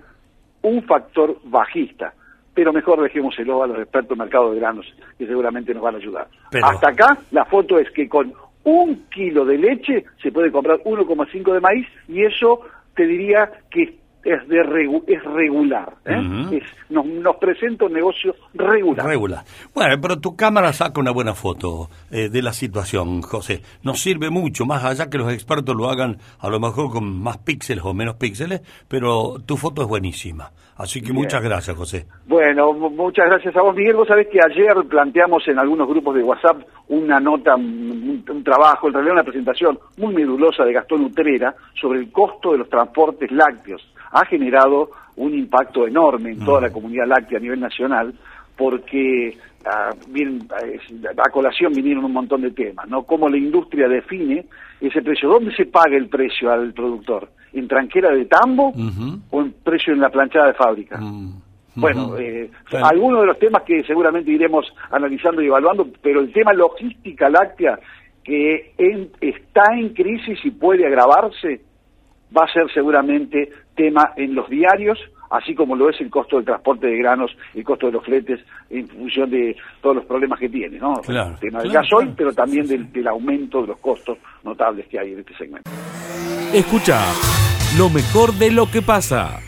un 0.64 0.84
factor 0.84 1.38
bajista, 1.44 2.14
pero 2.54 2.74
mejor 2.74 3.02
dejémoselo 3.02 3.64
a 3.64 3.68
los 3.68 3.80
expertos 3.80 4.12
en 4.12 4.20
mercado 4.20 4.52
de 4.52 4.60
granos, 4.60 4.86
que 5.18 5.26
seguramente 5.26 5.74
nos 5.74 5.84
van 5.84 5.96
a 5.96 5.98
ayudar. 5.98 6.28
Hasta 6.62 6.90
acá 6.90 7.18
la 7.32 7.46
foto 7.46 7.80
es 7.80 7.90
que 7.92 8.08
con 8.08 8.34
un 8.64 9.06
kilo 9.10 9.46
de 9.46 9.58
leche 9.58 10.06
se 10.22 10.32
puede 10.32 10.52
comprar 10.52 10.80
1,5 10.80 11.54
de 11.54 11.60
maíz 11.60 11.88
y 12.08 12.24
eso 12.24 12.62
te 12.96 13.06
diría 13.08 13.50
que 13.70 14.01
es, 14.24 14.48
de 14.48 14.60
es 15.08 15.24
regular. 15.24 15.94
¿eh? 16.06 16.62
nos, 16.90 17.06
nos, 17.06 17.36
presenta 17.38 17.86
un 17.86 17.94
negocio 17.94 18.36
regular. 18.54 19.06
Regular. 19.06 19.44
Bueno, 19.74 19.96
pero 20.02 20.20
tu 20.20 20.36
cámara 20.36 20.74
saca 20.74 21.00
una 21.00 21.12
buena 21.12 21.34
foto 21.34 21.90
eh, 22.12 22.30
de 22.30 22.42
la 22.42 22.54
situación, 22.54 23.22
José. 23.22 23.62
Nos 23.84 24.00
sirve 24.00 24.30
mucho, 24.30 24.66
más 24.66 24.84
allá 24.84 25.10
que 25.10 25.18
los 25.18 25.32
expertos 25.34 25.76
lo 25.76 25.90
hagan 25.90 26.18
a 26.40 26.50
lo 26.50 26.60
mejor 26.60 26.92
con 26.92 27.22
más 27.22 27.38
píxeles 27.40 27.84
o 27.84 27.94
menos 27.94 28.16
píxeles, 28.16 28.62
pero 28.88 29.36
tu 29.46 29.58
foto 29.58 29.82
es 29.82 29.88
buenísima. 29.88 30.52
Así 30.78 31.02
que 31.02 31.14
muchas 31.14 31.44
gracias, 31.44 31.78
José. 31.78 32.08
Bueno, 32.26 32.74
muchas 32.74 33.28
gracias 33.28 33.56
a 33.56 33.62
vos, 33.62 33.76
Miguel. 33.76 33.96
Vos 33.96 34.08
sabés 34.08 34.28
que 34.30 34.40
ayer 34.44 34.74
planteamos 34.90 35.48
en 35.48 35.60
algunos 35.60 35.88
grupos 35.88 36.16
de 36.16 36.24
WhatsApp 36.24 36.58
una 36.88 37.20
nota, 37.20 37.56
un, 37.56 38.24
trabajo, 38.44 38.88
en 38.88 38.94
realidad 38.94 39.14
una 39.14 39.24
presentación 39.24 39.78
muy 39.98 40.14
medulosa 40.14 40.66
de 40.66 40.74
Gastón 40.74 41.06
Utrera 41.06 41.54
sobre 41.80 42.00
el 42.00 42.12
costo 42.12 42.54
de 42.54 42.60
los 42.60 42.70
transportes 42.70 43.32
lácteos 43.32 43.91
ha 44.12 44.26
generado 44.26 44.92
un 45.16 45.34
impacto 45.34 45.88
enorme 45.88 46.32
en 46.32 46.46
toda 46.46 46.62
la 46.62 46.72
comunidad 46.72 47.08
láctea 47.08 47.38
a 47.38 47.42
nivel 47.42 47.60
nacional 47.60 48.14
porque 48.58 49.38
ah, 49.66 49.90
a, 49.90 51.30
colación 51.32 51.74
vinieron 51.74 52.06
un 52.06 52.14
montón 52.14 52.42
de 52.42 52.52
temas, 52.52 52.88
¿no? 52.88 53.04
Cómo 53.04 53.28
la 53.28 53.38
industria 53.38 53.88
define 53.88 54.46
ese 54.80 55.02
precio. 55.02 55.30
¿Dónde 55.30 55.56
se 55.56 55.66
paga 55.66 55.98
el 55.98 56.08
precio 56.10 56.52
al 56.52 56.74
productor? 56.74 57.30
¿En 57.54 57.68
tranquera 57.68 58.12
de 58.12 58.26
tambo 58.26 58.74
o 59.30 59.42
en 59.42 59.54
precio 59.64 59.94
en 59.94 60.00
la 60.00 60.10
planchada 60.10 60.48
de 60.48 60.54
fábrica? 60.54 60.98
Mm. 61.00 61.42
Bueno, 61.76 62.18
eh, 62.18 62.52
algunos 62.84 63.22
de 63.22 63.28
los 63.28 63.40
temas 63.40 63.64
que 63.64 63.82
seguramente 63.84 64.30
iremos 64.30 64.66
analizando 64.92 65.42
y 65.42 65.48
evaluando, 65.48 65.88
pero 66.02 66.20
el 66.20 66.32
tema 66.34 66.54
logística 66.54 67.30
láctea 67.30 67.80
que 68.24 68.74
está 69.22 69.64
en 69.74 69.90
crisis 69.90 70.38
y 70.44 70.52
puede 70.52 70.86
agravarse, 70.86 71.62
va 72.36 72.46
a 72.46 72.54
ser 72.54 72.72
seguramente 72.74 73.50
tema 73.76 74.14
en 74.16 74.36
los 74.36 74.50
diarios, 74.50 75.00
así 75.30 75.56
como 75.56 75.76
lo 75.76 75.90
es 75.90 76.00
el 76.02 76.10
costo 76.10 76.38
del 76.38 76.46
transporte 76.46 76.88
de 76.88 76.98
granos, 76.98 77.32
el 77.54 77.64
costo 77.64 77.88
de 77.88 77.94
los 77.94 78.04
fletes, 78.04 78.40
en 78.70 78.88
función 78.88 79.30
de 79.30 79.56
todos 79.82 79.98
los 79.98 80.06
problemas 80.06 80.40
que 80.40 80.50
tiene, 80.50 80.78
¿no? 80.78 81.02
el 81.08 81.40
tema 81.40 81.62
del 81.62 81.72
gasoil, 81.72 82.14
pero 82.16 82.34
también 82.34 82.68
del, 82.68 82.92
del, 82.92 83.08
aumento 83.08 83.62
de 83.62 83.68
los 83.68 83.80
costos 83.80 84.18
notables 84.44 84.88
que 84.88 85.00
hay 85.00 85.14
en 85.14 85.20
este 85.20 85.36
segmento. 85.36 85.70
Escucha 86.54 87.00
lo 87.78 87.90
mejor 87.90 88.34
de 88.34 88.52
lo 88.52 88.70
que 88.70 88.82
pasa. 88.82 89.40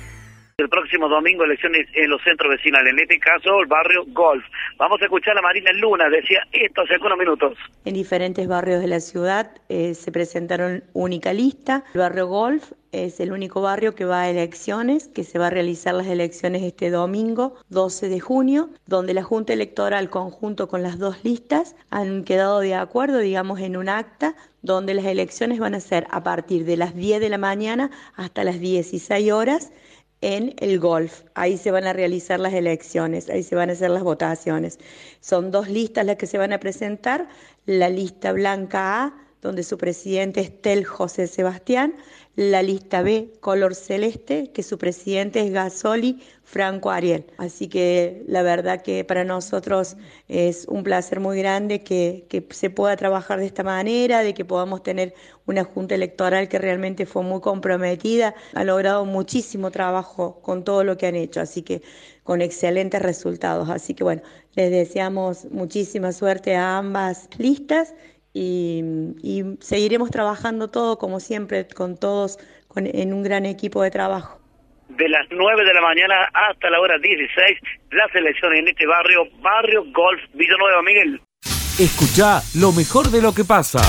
El 0.58 0.70
próximo 0.70 1.10
domingo 1.10 1.46
elecciones 1.46 1.88
en 1.96 2.12
los 2.12 2.22
centros 2.22 2.52
vecinales, 2.52 2.94
en 2.94 3.00
este 3.00 3.18
caso 3.18 3.60
el 3.60 3.66
barrio 3.66 4.04
Golf. 4.10 4.46
Vamos 4.78 5.02
a 5.02 5.06
escuchar 5.06 5.36
a 5.36 5.42
Marina 5.42 5.72
Luna, 5.74 6.08
decía 6.10 6.42
esto 6.52 6.82
hace 6.82 6.94
algunos 6.94 7.18
minutos. 7.18 7.58
En 7.86 7.96
diferentes 7.96 8.48
barrios 8.48 8.80
de 8.80 8.88
la 8.88 9.00
ciudad 9.00 9.50
eh, 9.70 9.96
se 9.96 10.12
presentaron 10.12 10.84
única 10.94 11.34
lista. 11.34 11.84
El 11.96 12.02
barrio 12.02 12.28
Golf 12.28 12.72
es 12.92 13.20
el 13.20 13.32
único 13.32 13.62
barrio 13.62 13.96
que 13.96 14.06
va 14.06 14.22
a 14.22 14.30
elecciones, 14.30 15.08
que 15.08 15.24
se 15.24 15.40
va 15.40 15.48
a 15.48 15.50
realizar 15.50 15.96
las 15.96 16.06
elecciones 16.06 16.62
este 16.62 16.92
domingo 16.92 17.56
12 17.70 18.08
de 18.08 18.20
junio, 18.20 18.70
donde 18.86 19.16
la 19.16 19.24
Junta 19.24 19.54
Electoral 19.54 20.12
conjunto 20.12 20.68
con 20.68 20.84
las 20.84 21.00
dos 21.00 21.24
listas 21.24 21.76
han 21.90 22.24
quedado 22.24 22.60
de 22.60 22.76
acuerdo, 22.76 23.18
digamos, 23.18 23.60
en 23.60 23.76
un 23.76 23.90
acta 23.90 24.36
donde 24.62 24.94
las 24.94 25.06
elecciones 25.06 25.58
van 25.58 25.74
a 25.74 25.80
ser 25.80 26.06
a 26.12 26.24
partir 26.24 26.64
de 26.66 26.78
las 26.78 26.96
10 26.96 27.20
de 27.20 27.30
la 27.30 27.40
mañana 27.40 27.90
hasta 28.16 28.44
las 28.44 28.60
16 28.60 29.32
horas 29.32 29.74
en 30.24 30.56
el 30.60 30.80
golf. 30.80 31.24
Ahí 31.36 31.58
se 31.58 31.70
van 31.70 31.84
a 31.84 31.92
realizar 31.92 32.40
las 32.40 32.54
elecciones, 32.54 33.30
ahí 33.30 33.44
se 33.44 33.56
van 33.56 33.70
a 33.70 33.74
hacer 33.74 33.92
las 33.92 34.04
votaciones. 34.04 34.80
Son 35.20 35.52
dos 35.52 35.68
listas 35.68 36.06
las 36.06 36.16
que 36.16 36.28
se 36.28 36.38
van 36.38 36.54
a 36.54 36.60
presentar. 36.60 37.28
La 37.66 37.90
lista 37.90 38.32
blanca 38.32 39.04
A, 39.04 39.23
donde 39.44 39.64
su 39.64 39.78
presidente 39.78 40.42
es 40.42 40.62
Tel 40.62 40.86
José 40.86 41.28
Sebastián, 41.28 41.94
la 42.36 42.64
lista 42.64 43.04
B, 43.04 43.32
color 43.42 43.76
celeste, 43.76 44.50
que 44.52 44.64
su 44.64 44.80
presidente 44.80 45.42
es 45.42 45.52
Gasoli 45.52 46.24
Franco 46.44 46.90
Ariel. 46.90 47.26
Así 47.38 47.68
que 47.68 48.24
la 48.28 48.42
verdad 48.42 48.82
que 48.82 49.04
para 49.04 49.24
nosotros 49.24 49.98
es 50.28 50.66
un 50.68 50.84
placer 50.84 51.20
muy 51.20 51.38
grande 51.38 51.84
que, 51.84 52.26
que, 52.30 52.44
se 52.50 52.72
pueda 52.72 52.96
trabajar 52.96 53.40
de 53.40 53.46
esta 53.46 53.64
manera, 53.64 54.22
de 54.22 54.34
que 54.34 54.46
podamos 54.46 54.82
tener 54.82 55.14
una 55.46 55.64
junta 55.64 55.94
electoral 55.94 56.48
que 56.48 56.58
realmente 56.58 57.06
fue 57.06 57.22
muy 57.22 57.42
comprometida, 57.42 58.34
ha 58.56 58.64
logrado 58.64 59.06
muchísimo 59.06 59.70
trabajo 59.70 60.42
con 60.42 60.64
todo 60.64 60.84
lo 60.84 60.98
que 60.98 61.08
han 61.08 61.16
hecho, 61.16 61.42
así 61.42 61.62
que 61.62 61.82
con 62.24 62.42
excelentes 62.42 63.02
resultados. 63.02 63.70
Así 63.70 63.94
que 63.94 64.04
bueno, 64.04 64.22
les 64.56 64.72
deseamos 64.72 65.46
muchísima 65.52 66.12
suerte 66.12 66.56
a 66.56 66.78
ambas 66.78 67.30
listas 67.38 67.94
y, 68.34 68.84
seguiremos 69.60 70.10
trabajando 70.10 70.70
todo 70.70 70.98
como 70.98 71.20
siempre 71.20 71.68
con 71.68 71.98
todos 71.98 72.40
en 72.76 73.14
un 73.14 73.24
gran 73.24 73.46
equipo 73.46 73.84
de 73.84 73.92
trabajo. 73.92 74.40
De 74.90 75.08
las 75.10 75.26
9 75.32 75.64
de 75.64 75.74
la 75.74 75.82
mañana 75.82 76.16
hasta 76.34 76.70
la 76.70 76.80
hora 76.80 76.98
16, 76.98 77.60
las 77.92 78.14
elecciones 78.16 78.60
en 78.60 78.68
este 78.68 78.86
barrio, 78.86 79.24
Barrio 79.42 79.84
Golf 79.92 80.22
Villanueva, 80.34 80.82
Miguel. 80.84 81.22
Escucha 81.80 82.42
lo 82.60 82.72
mejor 82.72 83.10
de 83.10 83.22
lo 83.22 83.34
que 83.34 83.44
pasa. 83.44 83.82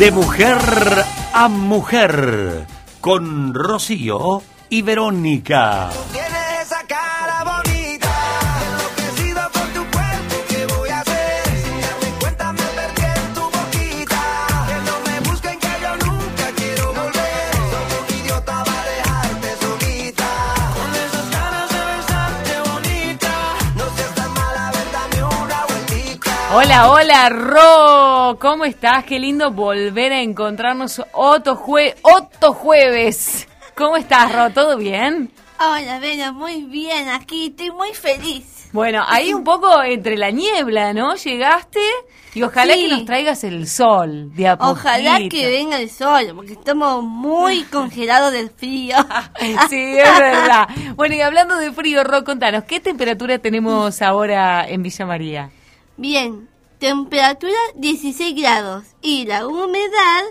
De 0.00 0.10
mujer 0.12 0.56
a 1.34 1.48
mujer 1.48 2.64
con 3.02 3.52
Rocío 3.52 4.42
y 4.70 4.80
Verónica. 4.80 5.90
Hola, 26.52 26.90
hola, 26.90 27.28
Ro, 27.28 28.36
¿cómo 28.40 28.64
estás? 28.64 29.04
Qué 29.04 29.20
lindo 29.20 29.52
volver 29.52 30.12
a 30.12 30.20
encontrarnos 30.20 31.00
otro, 31.12 31.54
jue 31.54 31.94
otro 32.02 32.52
jueves. 32.54 33.46
¿Cómo 33.76 33.96
estás, 33.96 34.34
Ro? 34.34 34.50
¿Todo 34.50 34.76
bien? 34.76 35.30
Hola, 35.60 36.00
Vero, 36.00 36.32
muy 36.32 36.64
bien, 36.64 37.08
aquí 37.08 37.46
estoy 37.46 37.70
muy 37.70 37.94
feliz. 37.94 38.68
Bueno, 38.72 39.04
ahí 39.06 39.32
un 39.32 39.44
poco 39.44 39.80
entre 39.84 40.16
la 40.16 40.32
niebla, 40.32 40.92
¿no? 40.92 41.14
Llegaste 41.14 41.78
y 42.34 42.42
ojalá 42.42 42.74
que 42.74 42.88
nos 42.88 43.04
traigas 43.04 43.44
el 43.44 43.68
sol 43.68 44.34
de 44.34 44.48
a 44.48 44.54
Ojalá 44.58 45.20
que 45.28 45.48
venga 45.48 45.80
el 45.80 45.88
sol, 45.88 46.32
porque 46.34 46.54
estamos 46.54 47.04
muy 47.04 47.62
congelados 47.70 48.32
del 48.32 48.50
frío. 48.50 48.96
sí, 49.68 49.98
es 49.98 50.18
verdad. 50.18 50.66
Bueno, 50.96 51.14
y 51.14 51.20
hablando 51.20 51.56
de 51.58 51.70
frío, 51.70 52.02
Ro, 52.02 52.24
contanos, 52.24 52.64
¿qué 52.64 52.80
temperatura 52.80 53.38
tenemos 53.38 54.02
ahora 54.02 54.68
en 54.68 54.82
Villa 54.82 55.06
María? 55.06 55.50
Bien, 56.00 56.48
temperatura 56.78 57.52
16 57.74 58.34
grados 58.34 58.84
y 59.02 59.26
la 59.26 59.46
humedad 59.46 60.22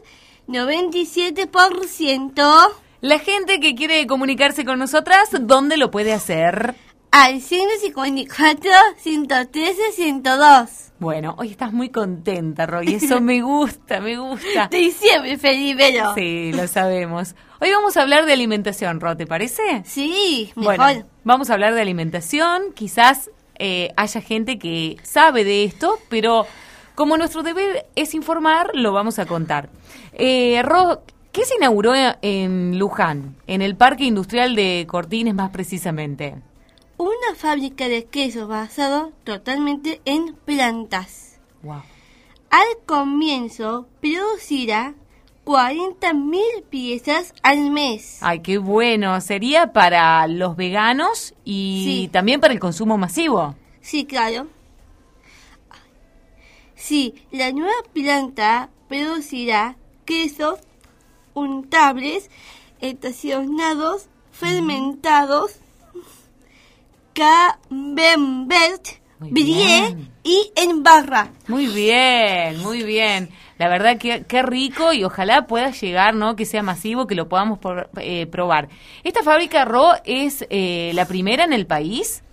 97%. 0.48 2.72
La 3.02 3.20
gente 3.20 3.60
que 3.60 3.76
quiere 3.76 4.08
comunicarse 4.08 4.66
con 4.66 4.80
nosotras, 4.80 5.30
¿dónde 5.42 5.78
lo 5.78 5.92
puede 5.92 6.12
hacer? 6.12 6.74
Al 7.12 7.40
154, 7.40 8.72
113, 8.98 9.92
102. 9.92 10.70
Bueno, 10.98 11.36
hoy 11.38 11.52
estás 11.52 11.72
muy 11.72 11.90
contenta, 11.90 12.66
Roy. 12.66 12.96
Eso 12.96 13.22
me 13.22 13.42
gusta, 13.44 14.02
me 14.02 14.18
gusta. 14.18 14.64
Estoy 14.64 14.90
siempre 14.90 15.38
feliz, 15.38 15.76
pero... 15.78 16.16
Sí, 16.16 16.52
lo 16.52 16.68
sabemos. 16.68 17.36
Hoy 17.62 17.70
vamos 17.70 17.96
a 17.96 18.02
hablar 18.02 18.26
de 18.26 18.34
alimentación, 18.34 19.00
Ro, 19.00 19.16
¿te 19.16 19.28
parece? 19.28 19.84
Sí, 19.86 20.52
mejor. 20.56 20.78
Bueno, 20.78 21.06
vamos 21.24 21.52
a 21.52 21.54
hablar 21.54 21.76
de 21.76 21.82
alimentación. 21.82 22.74
Quizás 22.74 23.30
eh, 23.60 23.92
haya 23.98 24.22
gente 24.22 24.58
que 24.58 24.98
sabe 25.04 25.44
de 25.44 25.64
esto, 25.66 26.00
pero 26.10 26.46
como 26.96 27.18
nuestro 27.18 27.44
deber 27.44 27.86
es 27.96 28.14
informar, 28.14 28.72
lo 28.74 28.92
vamos 28.92 29.20
a 29.20 29.26
contar. 29.26 29.70
Eh, 30.14 30.62
¿qué 31.32 31.46
se 31.46 31.56
inauguró 31.56 31.94
en 32.22 32.80
Luján, 32.80 33.36
en 33.48 33.62
el 33.62 33.76
Parque 33.76 34.06
Industrial 34.06 34.56
de 34.56 34.86
Cortines 34.90 35.36
más 35.36 35.52
precisamente? 35.52 36.36
Una 36.98 37.36
fábrica 37.36 37.88
de 37.88 38.06
queso 38.06 38.48
basado 38.48 39.14
totalmente 39.24 40.02
en 40.04 40.36
plantas. 40.36 41.40
Wow. 41.64 41.84
Al 42.50 42.68
comienzo 42.86 43.88
producirá 44.02 44.96
40 45.50 46.14
mil 46.14 46.64
piezas 46.70 47.34
al 47.42 47.72
mes. 47.72 48.20
Ay, 48.22 48.42
qué 48.42 48.60
bueno. 48.60 49.20
Sería 49.20 49.74
para 49.74 50.28
los 50.28 50.56
veganos 50.56 51.34
y 51.44 52.08
también 52.10 52.40
para 52.40 52.54
el 52.54 52.60
consumo 52.60 53.00
masivo. 53.00 53.56
Sí, 53.82 54.06
claro. 54.06 54.46
Sí, 56.76 57.16
la 57.32 57.52
nueva 57.52 57.74
planta 57.92 58.70
producirá 58.88 59.76
quesos 60.06 60.60
untables 61.34 62.30
estacionados 62.80 64.08
fermentados, 64.32 65.54
camembert, 67.14 68.88
brie 69.18 69.98
y 70.24 70.52
en 70.56 70.84
barra. 70.84 71.32
Muy 71.48 71.66
bien, 71.66 72.60
muy 72.60 72.84
bien. 72.84 73.32
La 73.60 73.68
verdad 73.68 73.98
que 73.98 74.24
qué 74.26 74.42
rico 74.42 74.94
y 74.94 75.04
ojalá 75.04 75.46
pueda 75.46 75.70
llegar, 75.72 76.16
¿no? 76.16 76.36
Que 76.36 76.46
sea 76.46 76.64
masivo, 76.64 77.06
que 77.08 77.14
lo 77.14 77.30
podamos 77.30 77.60
por- 77.60 77.90
eh, 77.98 78.26
probar. 78.26 78.70
¿Esta 79.04 79.22
fábrica 79.22 79.66
RO 79.66 79.92
es 80.06 80.46
eh, 80.50 80.92
la 80.96 81.06
primera 81.06 81.44
en 81.44 81.54
el 81.54 81.68
país? 81.68 82.24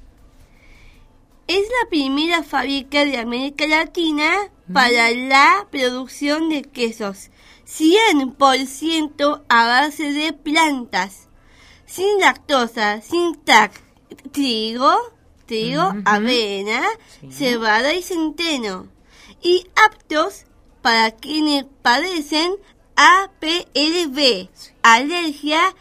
Es 1.49 1.61
la 1.83 1.89
primera 1.91 2.43
fábrica 2.43 3.05
de 3.05 3.19
América 3.19 3.67
Latina 3.67 4.33
para 4.73 5.11
la 5.11 5.67
producción 5.71 6.49
de 6.49 6.63
quesos. 6.63 7.31
100% 7.67 9.43
a 9.49 9.67
base 9.67 10.13
de 10.13 10.33
plantas. 10.33 11.29
Sin 11.87 12.19
lactosa, 12.21 13.01
sin 13.01 13.37
tac, 13.45 13.73
trigo, 14.33 14.93
trigo, 15.47 15.95
avena, 16.05 16.83
cebada 17.31 17.95
y 17.95 18.03
centeno. 18.03 18.89
Y 19.41 19.67
aptos 19.87 20.46
para 20.87 21.11
quienes 21.11 21.65
padecen 21.83 22.53
APLB, 22.95 24.49
alergia 24.85 25.75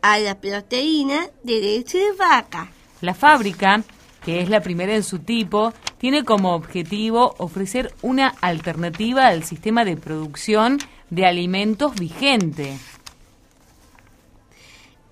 a 0.00 0.18
la 0.18 0.40
proteína 0.40 1.26
de 1.42 1.60
leche 1.60 1.98
de 1.98 2.12
vaca. 2.12 2.72
La 3.02 3.12
fábrica, 3.12 3.84
que 4.24 4.40
es 4.40 4.48
la 4.48 4.62
primera 4.62 4.94
en 4.94 5.02
su 5.02 5.18
tipo, 5.18 5.74
tiene 5.98 6.24
como 6.24 6.54
objetivo 6.54 7.34
ofrecer 7.36 7.92
una 8.00 8.28
alternativa 8.40 9.26
al 9.26 9.44
sistema 9.44 9.84
de 9.84 9.98
producción 9.98 10.78
de 11.10 11.26
alimentos 11.26 11.94
vigente. 11.94 12.78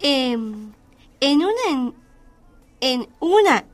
Em, 0.00 0.73
en 1.21 1.37
una 1.37 1.69
en, 1.69 1.95
en 2.81 3.09
una 3.21 3.66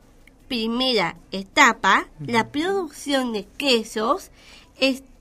primera 0.48 1.16
etapa, 1.30 2.08
la 2.18 2.50
producción 2.50 3.32
de 3.32 3.46
quesos 3.56 4.32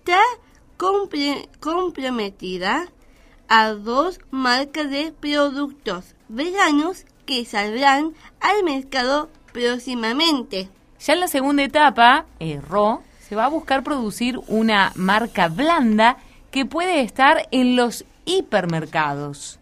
está 0.08 0.22
comprometida 1.60 2.88
a 3.50 3.72
dos 3.72 4.22
marcas 4.32 4.90
de 4.90 5.12
productos 5.12 6.16
veganos 6.30 7.04
que 7.26 7.44
saldrán 7.44 8.14
al 8.40 8.64
mercado 8.64 9.30
próximamente. 9.52 10.70
Ya 11.00 11.14
en 11.14 11.20
la 11.20 11.28
segunda 11.28 11.64
etapa, 11.64 12.26
eh, 12.40 12.62
RO, 12.62 13.04
se 13.20 13.36
va 13.36 13.46
a 13.46 13.50
buscar 13.50 13.84
producir 13.84 14.40
una 14.48 14.94
marca 14.96 15.50
blanda 15.50 16.20
que 16.52 16.66
puede 16.66 17.02
estar 17.02 17.50
en 17.52 17.76
los 17.76 18.06
hipermercados. 18.24 19.60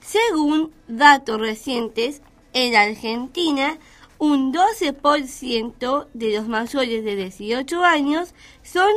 Según 0.00 0.70
datos 0.86 1.40
recientes, 1.40 2.20
en 2.52 2.76
Argentina, 2.76 3.78
un 4.18 4.52
12% 4.52 6.08
de 6.12 6.36
los 6.36 6.46
mayores 6.46 7.04
de 7.04 7.16
18 7.16 7.82
años 7.84 8.34
son 8.62 8.90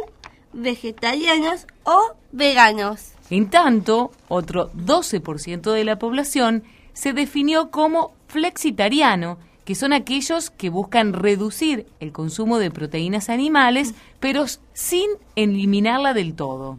vegetarianos 0.53 1.67
o 1.83 2.13
veganos. 2.31 3.13
En 3.29 3.50
tanto, 3.50 4.12
otro 4.27 4.72
12% 4.74 5.72
de 5.72 5.83
la 5.83 5.98
población 5.98 6.63
se 6.93 7.13
definió 7.13 7.72
como 7.72 8.13
flexitariano, 8.27 9.38
que 9.65 9.75
son 9.75 9.93
aquellos 9.93 10.50
que 10.50 10.69
buscan 10.69 11.13
reducir 11.13 11.88
el 12.00 12.12
consumo 12.12 12.60
de 12.60 12.72
proteínas 12.72 13.29
animales, 13.29 13.93
pero 14.19 14.45
sin 14.74 15.10
eliminarla 15.36 16.13
del 16.13 16.36
todo. 16.36 16.77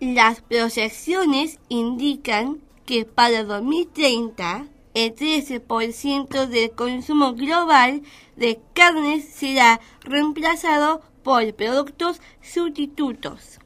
Las 0.00 0.40
proyecciones 0.40 1.58
indican 1.68 2.58
que 2.86 3.04
para 3.04 3.44
2030 3.44 4.66
el 4.94 5.14
13% 5.14 6.46
del 6.46 6.70
consumo 6.72 7.34
global 7.34 8.02
de 8.36 8.60
carnes 8.74 9.24
será 9.24 9.80
reemplazado 10.02 11.02
por 11.22 11.52
productos 11.54 12.20
sustitutos. 12.40 13.58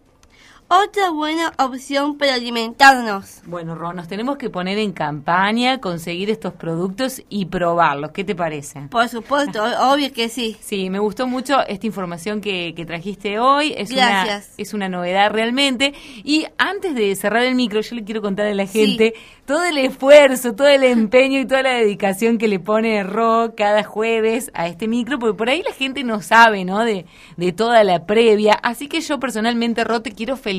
Otra 0.68 1.10
buena 1.10 1.52
opción 1.58 2.18
para 2.18 2.34
alimentarnos. 2.34 3.40
Bueno, 3.46 3.76
Ron, 3.76 3.94
nos 3.94 4.08
tenemos 4.08 4.36
que 4.36 4.50
poner 4.50 4.78
en 4.78 4.90
campaña, 4.90 5.78
conseguir 5.80 6.28
estos 6.28 6.54
productos 6.54 7.22
y 7.28 7.44
probarlos. 7.44 8.10
¿Qué 8.10 8.24
te 8.24 8.34
parece? 8.34 8.80
Por 8.90 9.08
supuesto, 9.08 9.62
obvio 9.62 10.12
que 10.12 10.28
sí. 10.28 10.56
Sí, 10.58 10.90
me 10.90 10.98
gustó 10.98 11.28
mucho 11.28 11.64
esta 11.68 11.86
información 11.86 12.40
que, 12.40 12.74
que 12.74 12.84
trajiste 12.84 13.38
hoy. 13.38 13.74
Es 13.76 13.92
Gracias. 13.92 14.46
Una, 14.48 14.54
es 14.58 14.74
una 14.74 14.88
novedad 14.88 15.30
realmente. 15.30 15.94
Y 16.24 16.46
antes 16.58 16.96
de 16.96 17.14
cerrar 17.14 17.44
el 17.44 17.54
micro, 17.54 17.80
yo 17.80 17.94
le 17.94 18.02
quiero 18.02 18.20
contar 18.20 18.46
a 18.46 18.54
la 18.54 18.66
gente 18.66 19.14
todo 19.44 19.62
el 19.62 19.78
esfuerzo, 19.78 20.56
todo 20.56 20.66
el 20.66 20.82
empeño 20.82 21.38
y 21.38 21.46
toda 21.46 21.62
la 21.62 21.74
dedicación 21.74 22.38
que 22.38 22.48
le 22.48 22.58
pone 22.58 23.04
Ro 23.04 23.54
cada 23.56 23.84
jueves 23.84 24.50
a 24.52 24.66
este 24.66 24.88
micro, 24.88 25.20
porque 25.20 25.38
por 25.38 25.48
ahí 25.48 25.62
la 25.62 25.72
gente 25.72 26.02
no 26.02 26.22
sabe, 26.22 26.64
¿no? 26.64 26.84
De, 26.84 27.06
de 27.36 27.52
toda 27.52 27.84
la 27.84 28.04
previa. 28.04 28.54
Así 28.54 28.88
que 28.88 29.00
yo 29.00 29.20
personalmente, 29.20 29.84
Ro, 29.84 30.02
te 30.02 30.10
quiero 30.10 30.36
felicitar. 30.36 30.55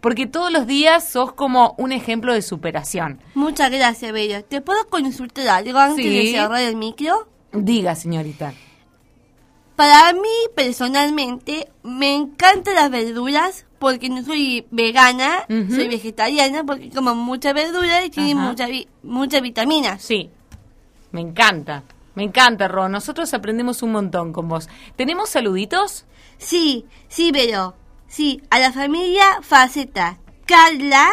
Porque 0.00 0.26
todos 0.26 0.50
los 0.50 0.66
días 0.66 1.08
sos 1.08 1.32
como 1.32 1.74
un 1.78 1.92
ejemplo 1.92 2.34
de 2.34 2.42
superación. 2.42 3.20
Muchas 3.34 3.70
gracias, 3.70 4.12
Bello. 4.12 4.44
¿Te 4.44 4.60
puedo 4.60 4.86
consultar 4.88 5.46
algo 5.48 5.78
antes 5.78 6.04
Sí. 6.04 6.10
de 6.10 6.32
cerrar 6.32 6.60
el 6.62 6.76
micro? 6.76 7.28
Diga, 7.52 7.94
señorita. 7.94 8.52
Para 9.76 10.12
mí, 10.12 10.28
personalmente, 10.54 11.68
me 11.82 12.14
encantan 12.14 12.74
las 12.74 12.90
verduras 12.90 13.64
porque 13.78 14.08
no 14.08 14.22
soy 14.22 14.66
vegana, 14.70 15.44
soy 15.48 15.88
vegetariana 15.88 16.62
porque 16.64 16.90
como 16.90 17.14
mucha 17.14 17.52
verdura 17.52 18.04
y 18.04 18.10
tiene 18.10 18.32
Ajá. 18.32 18.42
mucha 18.48 18.66
vi- 18.66 18.86
muchas 19.02 19.40
vitaminas. 19.42 20.02
Sí, 20.02 20.30
me 21.10 21.20
encanta. 21.20 21.82
Me 22.14 22.24
encanta, 22.24 22.68
Ro. 22.68 22.88
Nosotros 22.90 23.32
aprendemos 23.34 23.82
un 23.82 23.92
montón 23.92 24.32
con 24.32 24.48
vos. 24.48 24.68
¿Tenemos 24.96 25.30
saluditos? 25.30 26.04
Sí, 26.38 26.84
sí, 27.08 27.30
pero 27.32 27.74
sí, 28.12 28.42
a 28.50 28.58
la 28.58 28.72
familia 28.72 29.40
Faceta, 29.40 30.18
Carla, 30.44 31.08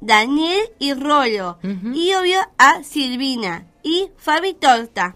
Daniel 0.00 0.60
y 0.78 0.94
Rolo, 0.94 1.58
y 1.62 2.12
obvio 2.14 2.40
a 2.58 2.82
Silvina 2.82 3.66
y 3.84 4.10
Fabi 4.18 4.54
Torta, 4.54 5.14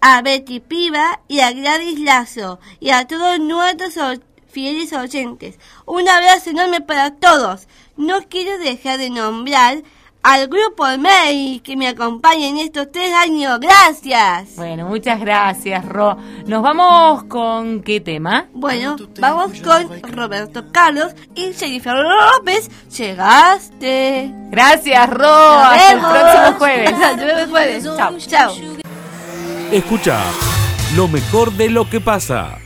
a 0.00 0.20
Betty 0.20 0.60
Piva 0.60 1.20
y 1.28 1.40
a 1.40 1.52
Gladys 1.52 2.00
Lazo, 2.00 2.60
y 2.78 2.90
a 2.90 3.06
todos 3.06 3.40
nuestros 3.40 4.20
fieles 4.48 4.92
oyentes. 4.92 5.58
Un 5.86 6.08
abrazo 6.08 6.50
enorme 6.50 6.82
para 6.82 7.14
todos. 7.14 7.66
No 7.96 8.28
quiero 8.28 8.58
dejar 8.58 8.98
de 8.98 9.08
nombrar 9.08 9.82
al 10.22 10.48
grupo 10.48 10.84
May 10.98 11.60
que 11.64 11.76
me 11.76 11.88
acompaña 11.88 12.46
en 12.48 12.58
estos 12.58 12.90
tres 12.92 13.12
años. 13.14 13.58
Gracias. 13.60 14.56
Bueno, 14.56 14.86
muchas 14.86 15.18
gracias, 15.20 15.84
Ro. 15.86 16.16
¿Nos 16.46 16.62
vamos 16.62 17.24
con 17.24 17.82
qué 17.82 18.00
tema? 18.00 18.46
Bueno, 18.52 18.96
vamos 19.18 19.60
con 19.60 20.02
Roberto 20.12 20.64
Carlos 20.72 21.14
y 21.34 21.52
Jennifer 21.54 21.94
López. 21.96 22.68
Llegaste. 22.96 24.30
Gracias, 24.50 25.10
Ro. 25.10 25.26
Nos 25.26 25.72
Hasta 25.72 25.92
el 25.92 26.00
próximo 26.00 26.52
jueves. 26.58 26.92
Hasta 26.92 27.40
el 27.42 27.48
jueves. 27.50 27.84
Chao. 27.84 28.18
Chao. 28.18 28.52
Escucha 29.72 30.20
lo 30.96 31.06
mejor 31.08 31.52
de 31.52 31.70
lo 31.70 31.88
que 31.88 32.00
pasa. 32.00 32.58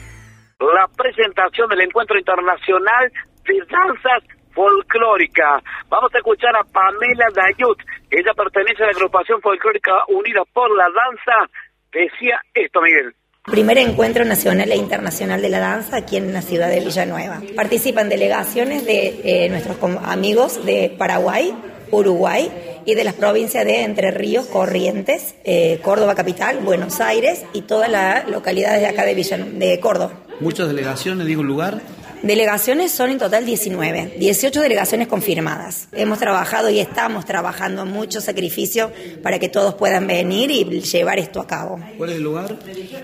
la 0.58 0.88
presentación 0.96 1.68
del 1.68 1.82
Encuentro 1.82 2.18
Internacional 2.18 3.12
de 3.46 3.58
Danzas 3.70 4.22
Folclóricas. 4.54 5.62
Vamos 5.88 6.10
a 6.14 6.18
escuchar 6.18 6.54
a 6.56 6.64
Pamela 6.64 7.26
Dayut. 7.34 7.78
Ella 8.10 8.32
pertenece 8.34 8.82
a 8.82 8.86
la 8.86 8.92
agrupación 8.92 9.40
folclórica 9.40 9.92
Unida 10.08 10.42
por 10.52 10.74
la 10.76 10.84
Danza. 10.84 11.50
Decía 11.92 12.38
esto, 12.54 12.80
Miguel. 12.80 13.14
Primer 13.44 13.76
encuentro 13.78 14.24
nacional 14.24 14.72
e 14.72 14.76
internacional 14.76 15.42
de 15.42 15.50
la 15.50 15.58
danza 15.60 15.98
aquí 15.98 16.16
en 16.16 16.32
la 16.32 16.40
ciudad 16.40 16.70
de 16.70 16.80
Villanueva. 16.80 17.42
Participan 17.54 18.08
delegaciones 18.08 18.86
de 18.86 19.20
eh, 19.22 19.48
nuestros 19.50 19.76
com- 19.76 19.98
amigos 20.02 20.64
de 20.64 20.94
Paraguay, 20.98 21.54
Uruguay 21.90 22.50
y 22.86 22.94
de 22.94 23.04
las 23.04 23.12
provincias 23.14 23.66
de 23.66 23.82
Entre 23.82 24.10
Ríos, 24.12 24.46
Corrientes, 24.46 25.34
eh, 25.44 25.78
Córdoba 25.82 26.14
capital, 26.14 26.60
Buenos 26.60 27.00
Aires 27.02 27.44
y 27.52 27.62
todas 27.62 27.90
las 27.90 28.26
localidades 28.30 28.80
de 28.80 28.86
acá 28.86 29.04
de, 29.04 29.14
Villan- 29.14 29.58
de 29.58 29.78
Córdoba. 29.78 30.14
Muchas 30.40 30.66
delegaciones, 30.68 31.26
digo 31.26 31.42
lugar. 31.42 31.80
Delegaciones 32.24 32.90
son 32.90 33.10
en 33.10 33.18
total 33.18 33.44
19, 33.44 34.14
18 34.18 34.60
delegaciones 34.62 35.08
confirmadas. 35.08 35.88
Hemos 35.92 36.18
trabajado 36.18 36.70
y 36.70 36.80
estamos 36.80 37.26
trabajando 37.26 37.84
mucho 37.84 38.22
sacrificio 38.22 38.90
para 39.22 39.38
que 39.38 39.50
todos 39.50 39.74
puedan 39.74 40.06
venir 40.06 40.50
y 40.50 40.64
llevar 40.80 41.18
esto 41.18 41.38
a 41.38 41.46
cabo. 41.46 41.78
¿Cuál 41.98 42.10
es 42.10 42.16
el 42.16 42.22
lugar? 42.22 42.56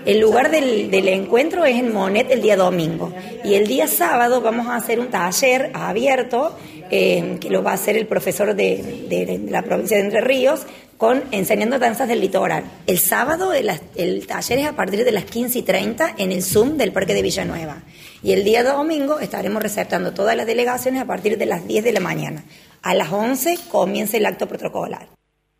El 0.07 0.19
lugar 0.19 0.49
del, 0.49 0.89
del 0.89 1.07
encuentro 1.09 1.65
es 1.65 1.77
en 1.77 1.93
Monet 1.93 2.31
el 2.31 2.41
día 2.41 2.55
domingo 2.57 3.13
y 3.43 3.53
el 3.53 3.67
día 3.67 3.87
sábado 3.87 4.41
vamos 4.41 4.65
a 4.67 4.75
hacer 4.75 4.99
un 4.99 5.09
taller 5.11 5.69
abierto 5.75 6.57
eh, 6.89 7.37
que 7.39 7.51
lo 7.51 7.61
va 7.61 7.71
a 7.71 7.75
hacer 7.75 7.95
el 7.97 8.07
profesor 8.07 8.55
de, 8.55 9.05
de- 9.07 9.25
de 9.27 9.51
la 9.51 9.61
provincia 9.61 9.97
de 9.97 10.03
Entre 10.03 10.21
Ríos 10.21 10.61
con 11.01 11.23
enseñando 11.31 11.79
danzas 11.79 12.07
del 12.07 12.21
litoral. 12.21 12.63
El 12.85 12.99
sábado 12.99 13.53
el, 13.53 13.71
el 13.95 14.27
taller 14.27 14.59
es 14.59 14.67
a 14.67 14.75
partir 14.75 15.03
de 15.03 15.11
las 15.11 15.25
15 15.25 15.57
y 15.57 15.63
30 15.63 16.13
en 16.19 16.31
el 16.31 16.43
Zoom 16.43 16.77
del 16.77 16.93
Parque 16.93 17.15
de 17.15 17.23
Villanueva. 17.23 17.77
Y 18.21 18.33
el 18.33 18.43
día 18.43 18.63
domingo 18.63 19.17
estaremos 19.17 19.63
receptando 19.63 20.13
todas 20.13 20.37
las 20.37 20.45
delegaciones 20.45 21.01
a 21.01 21.05
partir 21.05 21.39
de 21.39 21.47
las 21.47 21.67
10 21.67 21.85
de 21.85 21.91
la 21.91 22.01
mañana. 22.01 22.43
A 22.83 22.93
las 22.93 23.11
11 23.11 23.57
comienza 23.71 24.17
el 24.17 24.27
acto 24.27 24.45
protocolar. 24.45 25.07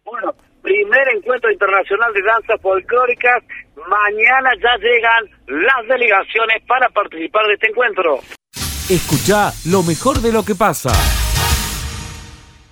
Bueno, 0.06 0.36
primer 0.62 1.08
encuentro 1.18 1.52
internacional 1.52 2.14
de 2.14 2.22
danzas 2.22 2.62
folclóricas. 2.62 3.44
Mañana 3.78 4.52
ya 4.62 4.78
llegan 4.78 5.26
las 5.48 5.88
delegaciones 5.88 6.62
para 6.68 6.88
participar 6.90 7.48
de 7.48 7.54
este 7.56 7.68
encuentro. 7.68 8.20
Escucha 8.92 9.54
lo 9.66 9.82
mejor 9.82 10.22
de 10.22 10.34
lo 10.34 10.46
que 10.46 10.54
pasa. 10.54 10.92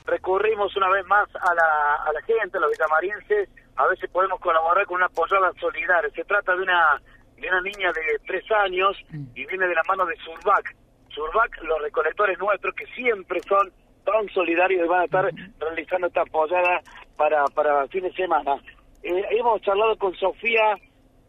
Recurrimos 0.10 0.76
una 0.76 0.90
vez 0.90 1.06
más 1.06 1.28
a 1.36 1.54
la, 1.54 1.96
a 2.06 2.14
la 2.14 2.22
gente, 2.24 2.58
a 2.58 2.62
los 2.62 2.72
vitamarienses, 2.72 3.50
a 3.76 3.88
ver 3.88 3.98
si 4.00 4.08
podemos 4.08 4.40
colaborar 4.40 4.86
con 4.88 4.98
una 4.98 5.10
posada 5.10 5.52
solidaria. 5.60 6.10
Se 6.16 6.24
trata 6.24 6.56
de 6.56 6.64
una, 6.64 7.02
de 7.38 7.48
una 7.48 7.62
niña 7.62 7.92
de 7.94 8.20
tres 8.26 8.44
años 8.52 8.98
y 9.36 9.46
viene 9.46 9.68
de 9.68 9.76
la 9.76 9.84
mano 9.88 10.06
de 10.06 10.16
Surbac. 10.18 10.76
Surbac, 11.10 11.62
los 11.64 11.82
recolectores 11.82 12.40
nuestros 12.40 12.74
que 12.74 12.86
siempre 12.88 13.40
son 13.48 13.72
tan 14.04 14.28
solidarios 14.30 14.84
y 14.84 14.88
van 14.88 15.02
a 15.02 15.06
estar 15.06 15.30
realizando 15.60 16.08
esta 16.08 16.26
posada 16.26 16.82
para, 17.16 17.46
para 17.54 17.88
fin 17.88 18.04
de 18.04 18.14
semana. 18.14 18.56
Eh, 19.04 19.24
hemos 19.32 19.62
charlado 19.62 19.96
con 19.98 20.16
Sofía 20.16 20.76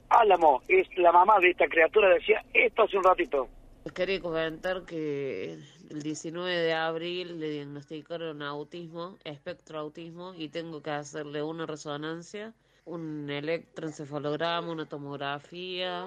Álamo, 0.09 0.63
es 0.69 0.89
la 0.97 1.13
mamá 1.13 1.39
de 1.39 1.51
esta 1.51 1.67
criatura, 1.67 2.09
decía 2.09 2.43
esto 2.53 2.83
hace 2.85 2.97
un 2.97 3.05
ratito. 3.05 3.49
Quería 3.95 4.21
comentar 4.21 4.85
que 4.85 5.59
el 5.91 6.03
19 6.03 6.51
de 6.51 6.75
abril 6.75 7.41
le 7.41 7.51
diagnosticaron 7.51 8.41
autismo, 8.43 9.19
espectro 9.25 9.81
autismo, 9.81 10.33
y 10.35 10.49
tengo 10.49 10.81
que 10.81 10.91
hacerle 10.91 11.43
una 11.43 11.67
resonancia, 11.67 12.55
un 12.85 13.29
electroencefalograma, 13.29 14.71
una 14.71 14.87
tomografía, 14.87 16.07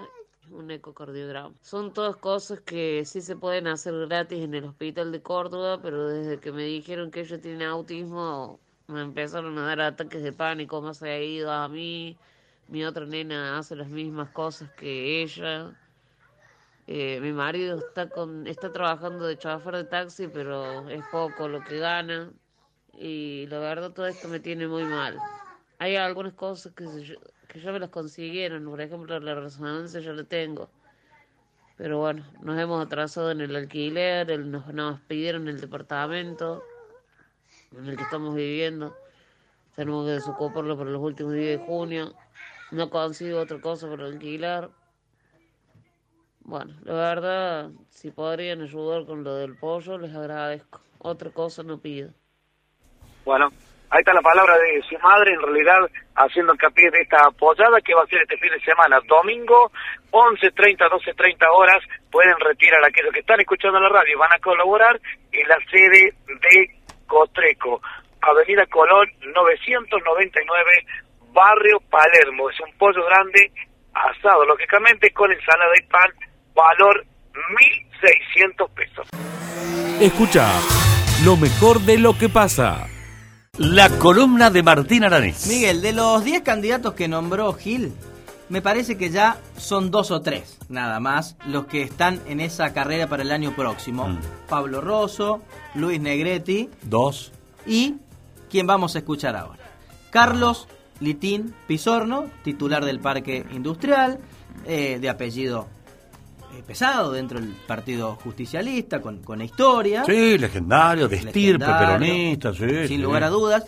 un 0.49 0.71
ecocardiograma. 0.71 1.53
Son 1.61 1.93
todas 1.93 2.15
cosas 2.15 2.61
que 2.61 3.03
sí 3.05 3.21
se 3.21 3.35
pueden 3.35 3.67
hacer 3.67 3.93
gratis 4.07 4.39
en 4.39 4.53
el 4.53 4.65
hospital 4.65 5.11
de 5.11 5.21
Córdoba, 5.21 5.79
pero 5.81 6.07
desde 6.07 6.39
que 6.39 6.51
me 6.51 6.63
dijeron 6.63 7.11
que 7.11 7.21
ella 7.21 7.41
tiene 7.41 7.65
autismo, 7.65 8.59
me 8.87 9.01
empezaron 9.01 9.57
a 9.57 9.67
dar 9.67 9.81
ataques 9.81 10.23
de 10.23 10.31
pánico, 10.31 10.81
más 10.81 11.03
ha 11.03 11.19
ido 11.19 11.51
a 11.51 11.67
mí. 11.67 12.17
Mi 12.67 12.85
otra 12.85 13.05
nena 13.05 13.57
hace 13.57 13.75
las 13.75 13.89
mismas 13.89 14.29
cosas 14.29 14.71
que 14.71 15.21
ella. 15.21 15.77
Eh, 16.87 17.19
mi 17.21 17.31
marido 17.31 17.77
está 17.79 18.09
con 18.09 18.45
está 18.45 18.71
trabajando 18.71 19.25
de 19.25 19.37
chofer 19.37 19.75
de 19.75 19.83
taxi, 19.85 20.27
pero 20.27 20.87
es 20.89 21.03
poco 21.11 21.47
lo 21.47 21.63
que 21.63 21.79
gana. 21.79 22.31
Y 22.93 23.47
la 23.47 23.59
verdad 23.59 23.91
todo 23.91 24.05
esto 24.07 24.27
me 24.27 24.39
tiene 24.39 24.67
muy 24.67 24.83
mal. 24.83 25.17
Hay 25.79 25.95
algunas 25.95 26.33
cosas 26.33 26.73
que, 26.73 26.85
se- 26.87 27.17
que 27.47 27.59
ya 27.59 27.71
me 27.71 27.79
las 27.79 27.89
consiguieron, 27.89 28.65
por 28.65 28.81
ejemplo 28.81 29.19
la 29.19 29.35
resonancia 29.35 29.99
ya 30.01 30.11
la 30.13 30.23
tengo. 30.23 30.69
Pero 31.77 31.99
bueno, 31.99 32.23
nos 32.41 32.59
hemos 32.59 32.85
atrasado 32.85 33.31
en 33.31 33.41
el 33.41 33.55
alquiler, 33.55 34.39
nos, 34.39 34.67
nos 34.73 34.99
pidieron 35.01 35.47
el 35.47 35.59
departamento 35.59 36.61
en 37.71 37.87
el 37.87 37.97
que 37.97 38.03
estamos 38.03 38.35
viviendo. 38.35 38.95
Tenemos 39.75 40.05
que 40.05 40.11
desocuparlo 40.11 40.77
para 40.77 40.89
los 40.91 41.01
últimos 41.01 41.33
días 41.33 41.59
de 41.59 41.65
junio. 41.65 42.13
No 42.71 42.89
consigo 42.89 43.39
otra 43.39 43.59
cosa 43.59 43.89
para 43.89 44.05
alquilar. 44.05 44.69
Bueno, 46.45 46.73
la 46.83 46.93
verdad, 46.93 47.69
si 47.89 48.11
podrían 48.11 48.61
ayudar 48.61 49.05
con 49.05 49.23
lo 49.23 49.35
del 49.35 49.55
pollo, 49.55 49.97
les 49.97 50.13
agradezco. 50.13 50.81
Otra 50.99 51.31
cosa 51.31 51.63
no 51.63 51.79
pido. 51.79 52.11
Bueno, 53.23 53.49
ahí 53.89 53.99
está 53.99 54.13
la 54.13 54.21
palabra 54.21 54.57
de 54.57 54.81
su 54.89 54.97
madre, 54.99 55.33
en 55.33 55.41
realidad 55.41 55.89
haciendo 56.15 56.53
hincapié 56.53 56.91
de 56.91 57.01
esta 57.01 57.25
apoyada 57.25 57.79
que 57.81 57.93
va 57.93 58.03
a 58.03 58.07
ser 58.07 58.21
este 58.21 58.37
fin 58.37 58.51
de 58.51 58.59
semana, 58.61 58.99
domingo, 59.07 59.71
11.30, 60.11 60.77
12.30 60.89 61.47
horas, 61.49 61.81
pueden 62.11 62.37
retirar 62.39 62.83
a 62.83 62.87
aquellos 62.87 63.13
que 63.13 63.21
están 63.21 63.39
escuchando 63.39 63.79
la 63.79 63.89
radio 63.89 64.19
van 64.19 64.33
a 64.33 64.39
colaborar 64.39 64.99
en 65.31 65.47
la 65.47 65.57
sede 65.71 66.13
de 66.27 66.69
Cotreco, 67.07 67.81
Avenida 68.21 68.65
Colón 68.67 69.07
999, 69.33 70.85
Barrio 71.31 71.79
Palermo. 71.89 72.49
Es 72.49 72.59
un 72.59 72.77
pollo 72.77 73.05
grande, 73.05 73.51
asado, 73.93 74.45
lógicamente, 74.45 75.11
con 75.11 75.31
ensalada 75.31 75.73
y 75.77 75.83
pan, 75.87 76.11
valor 76.53 77.05
1.600 77.33 78.69
pesos. 78.69 79.07
Escucha 79.99 80.51
lo 81.23 81.37
mejor 81.37 81.79
de 81.81 81.97
lo 81.97 82.17
que 82.17 82.29
pasa. 82.29 82.87
La 83.57 83.89
columna 83.99 84.49
de 84.49 84.63
Martín 84.63 85.03
Aranés. 85.03 85.47
Miguel, 85.47 85.81
de 85.81 85.93
los 85.93 86.23
10 86.23 86.41
candidatos 86.41 86.93
que 86.95 87.07
nombró 87.07 87.53
Gil, 87.53 87.93
me 88.49 88.61
parece 88.61 88.97
que 88.97 89.09
ya 89.09 89.37
son 89.57 89.91
dos 89.91 90.11
o 90.11 90.21
tres, 90.21 90.57
nada 90.69 90.99
más, 90.99 91.37
los 91.45 91.65
que 91.67 91.81
están 91.81 92.19
en 92.27 92.39
esa 92.39 92.73
carrera 92.73 93.07
para 93.07 93.23
el 93.23 93.31
año 93.31 93.55
próximo. 93.55 94.07
Mm. 94.07 94.19
Pablo 94.49 94.81
Rosso, 94.81 95.41
Luis 95.75 96.01
Negretti 96.01 96.69
Dos. 96.81 97.31
y 97.65 97.95
quien 98.49 98.67
vamos 98.67 98.95
a 98.95 98.99
escuchar 98.99 99.35
ahora. 99.35 99.63
Carlos 100.09 100.67
Litín 100.99 101.55
Pisorno, 101.67 102.25
titular 102.43 102.85
del 102.85 102.99
Parque 102.99 103.45
Industrial, 103.51 104.19
eh, 104.65 104.99
de 104.99 105.09
apellido 105.09 105.67
pesado 106.61 107.11
dentro 107.11 107.39
del 107.39 107.49
Partido 107.67 108.17
Justicialista, 108.23 109.01
con, 109.01 109.23
con 109.23 109.41
historia. 109.41 110.03
Sí, 110.05 110.37
legendario, 110.37 111.07
de 111.07 111.15
estirpe, 111.17 111.65
peronista, 111.65 112.53
sí. 112.53 112.59
sin 112.59 112.87
sí. 112.87 112.97
lugar 112.97 113.23
a 113.23 113.29
dudas. 113.29 113.65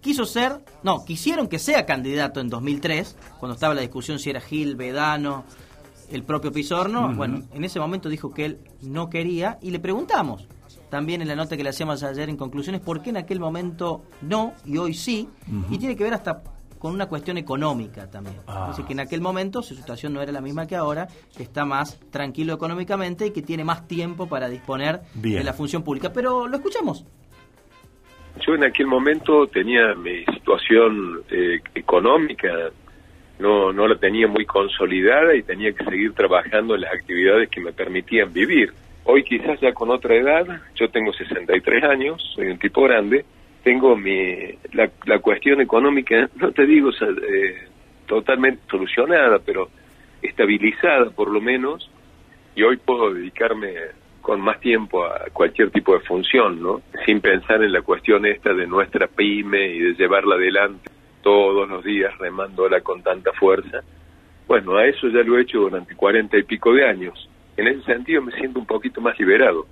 Quiso 0.00 0.24
ser, 0.24 0.60
no, 0.82 1.04
quisieron 1.04 1.48
que 1.48 1.58
sea 1.58 1.84
candidato 1.84 2.40
en 2.40 2.48
2003, 2.48 3.16
cuando 3.40 3.54
estaba 3.54 3.74
la 3.74 3.80
discusión 3.80 4.18
si 4.18 4.30
era 4.30 4.40
Gil, 4.40 4.76
Vedano, 4.76 5.44
el 6.10 6.22
propio 6.22 6.52
Pisorno. 6.52 7.12
Bueno, 7.14 7.42
en 7.52 7.64
ese 7.64 7.80
momento 7.80 8.08
dijo 8.08 8.32
que 8.32 8.44
él 8.44 8.58
no 8.82 9.10
quería 9.10 9.58
y 9.60 9.70
le 9.70 9.80
preguntamos, 9.80 10.46
también 10.90 11.22
en 11.22 11.28
la 11.28 11.34
nota 11.34 11.56
que 11.56 11.64
le 11.64 11.70
hacíamos 11.70 12.02
ayer 12.02 12.28
en 12.28 12.36
conclusiones, 12.36 12.80
por 12.80 13.02
qué 13.02 13.10
en 13.10 13.16
aquel 13.16 13.40
momento 13.40 14.04
no 14.20 14.52
y 14.64 14.76
hoy 14.76 14.94
sí, 14.94 15.28
y 15.70 15.78
tiene 15.78 15.96
que 15.96 16.04
ver 16.04 16.14
hasta 16.14 16.42
con 16.82 16.94
una 16.94 17.06
cuestión 17.06 17.38
económica 17.38 18.10
también. 18.10 18.38
Ah. 18.48 18.66
Decir, 18.70 18.84
que 18.84 18.92
en 18.92 18.98
aquel 18.98 19.20
momento 19.20 19.62
su 19.62 19.76
situación 19.76 20.12
no 20.12 20.20
era 20.20 20.32
la 20.32 20.40
misma 20.40 20.66
que 20.66 20.74
ahora, 20.74 21.06
que 21.36 21.44
está 21.44 21.64
más 21.64 22.00
tranquilo 22.10 22.54
económicamente 22.54 23.26
y 23.26 23.30
que 23.30 23.40
tiene 23.40 23.62
más 23.62 23.86
tiempo 23.86 24.28
para 24.28 24.48
disponer 24.48 24.98
Bien. 25.14 25.38
de 25.38 25.44
la 25.44 25.52
función 25.52 25.84
pública. 25.84 26.12
Pero 26.12 26.48
lo 26.48 26.56
escuchamos. 26.56 27.06
Yo 28.44 28.56
en 28.56 28.64
aquel 28.64 28.88
momento 28.88 29.46
tenía 29.46 29.94
mi 29.94 30.24
situación 30.24 31.22
eh, 31.30 31.60
económica, 31.76 32.48
no, 33.38 33.72
no 33.72 33.86
la 33.86 33.96
tenía 33.96 34.26
muy 34.26 34.44
consolidada 34.44 35.36
y 35.36 35.44
tenía 35.44 35.72
que 35.72 35.84
seguir 35.84 36.14
trabajando 36.14 36.74
en 36.74 36.80
las 36.80 36.92
actividades 36.94 37.48
que 37.48 37.60
me 37.60 37.72
permitían 37.72 38.32
vivir. 38.32 38.72
Hoy 39.04 39.22
quizás 39.22 39.60
ya 39.60 39.72
con 39.72 39.88
otra 39.90 40.16
edad, 40.16 40.60
yo 40.74 40.90
tengo 40.90 41.12
63 41.12 41.84
años, 41.84 42.20
soy 42.34 42.48
un 42.48 42.58
tipo 42.58 42.82
grande, 42.82 43.24
tengo 43.62 43.96
mi, 43.96 44.36
la, 44.72 44.90
la 45.06 45.18
cuestión 45.20 45.60
económica, 45.60 46.28
no 46.36 46.52
te 46.52 46.66
digo 46.66 46.88
o 46.88 46.92
sea, 46.92 47.08
eh, 47.08 47.68
totalmente 48.06 48.62
solucionada, 48.70 49.38
pero 49.38 49.68
estabilizada 50.20 51.10
por 51.10 51.30
lo 51.30 51.40
menos, 51.40 51.90
y 52.54 52.62
hoy 52.62 52.76
puedo 52.76 53.12
dedicarme 53.12 53.74
con 54.20 54.40
más 54.40 54.60
tiempo 54.60 55.04
a 55.04 55.26
cualquier 55.32 55.70
tipo 55.70 55.94
de 55.94 56.00
función, 56.00 56.62
¿no? 56.62 56.82
Sin 57.04 57.20
pensar 57.20 57.62
en 57.62 57.72
la 57.72 57.82
cuestión 57.82 58.24
esta 58.24 58.52
de 58.54 58.66
nuestra 58.66 59.08
pyme 59.08 59.66
y 59.66 59.78
de 59.80 59.94
llevarla 59.94 60.36
adelante 60.36 60.90
todos 61.22 61.68
los 61.68 61.84
días 61.84 62.16
remándola 62.18 62.80
con 62.80 63.02
tanta 63.02 63.32
fuerza. 63.32 63.80
Bueno, 64.46 64.76
a 64.76 64.86
eso 64.86 65.08
ya 65.08 65.22
lo 65.22 65.38
he 65.38 65.42
hecho 65.42 65.60
durante 65.60 65.94
cuarenta 65.94 66.38
y 66.38 66.42
pico 66.42 66.72
de 66.72 66.86
años. 66.86 67.28
En 67.56 67.68
ese 67.68 67.82
sentido 67.82 68.22
me 68.22 68.32
siento 68.32 68.58
un 68.58 68.66
poquito 68.66 69.00
más 69.00 69.18
liberado. 69.18 69.66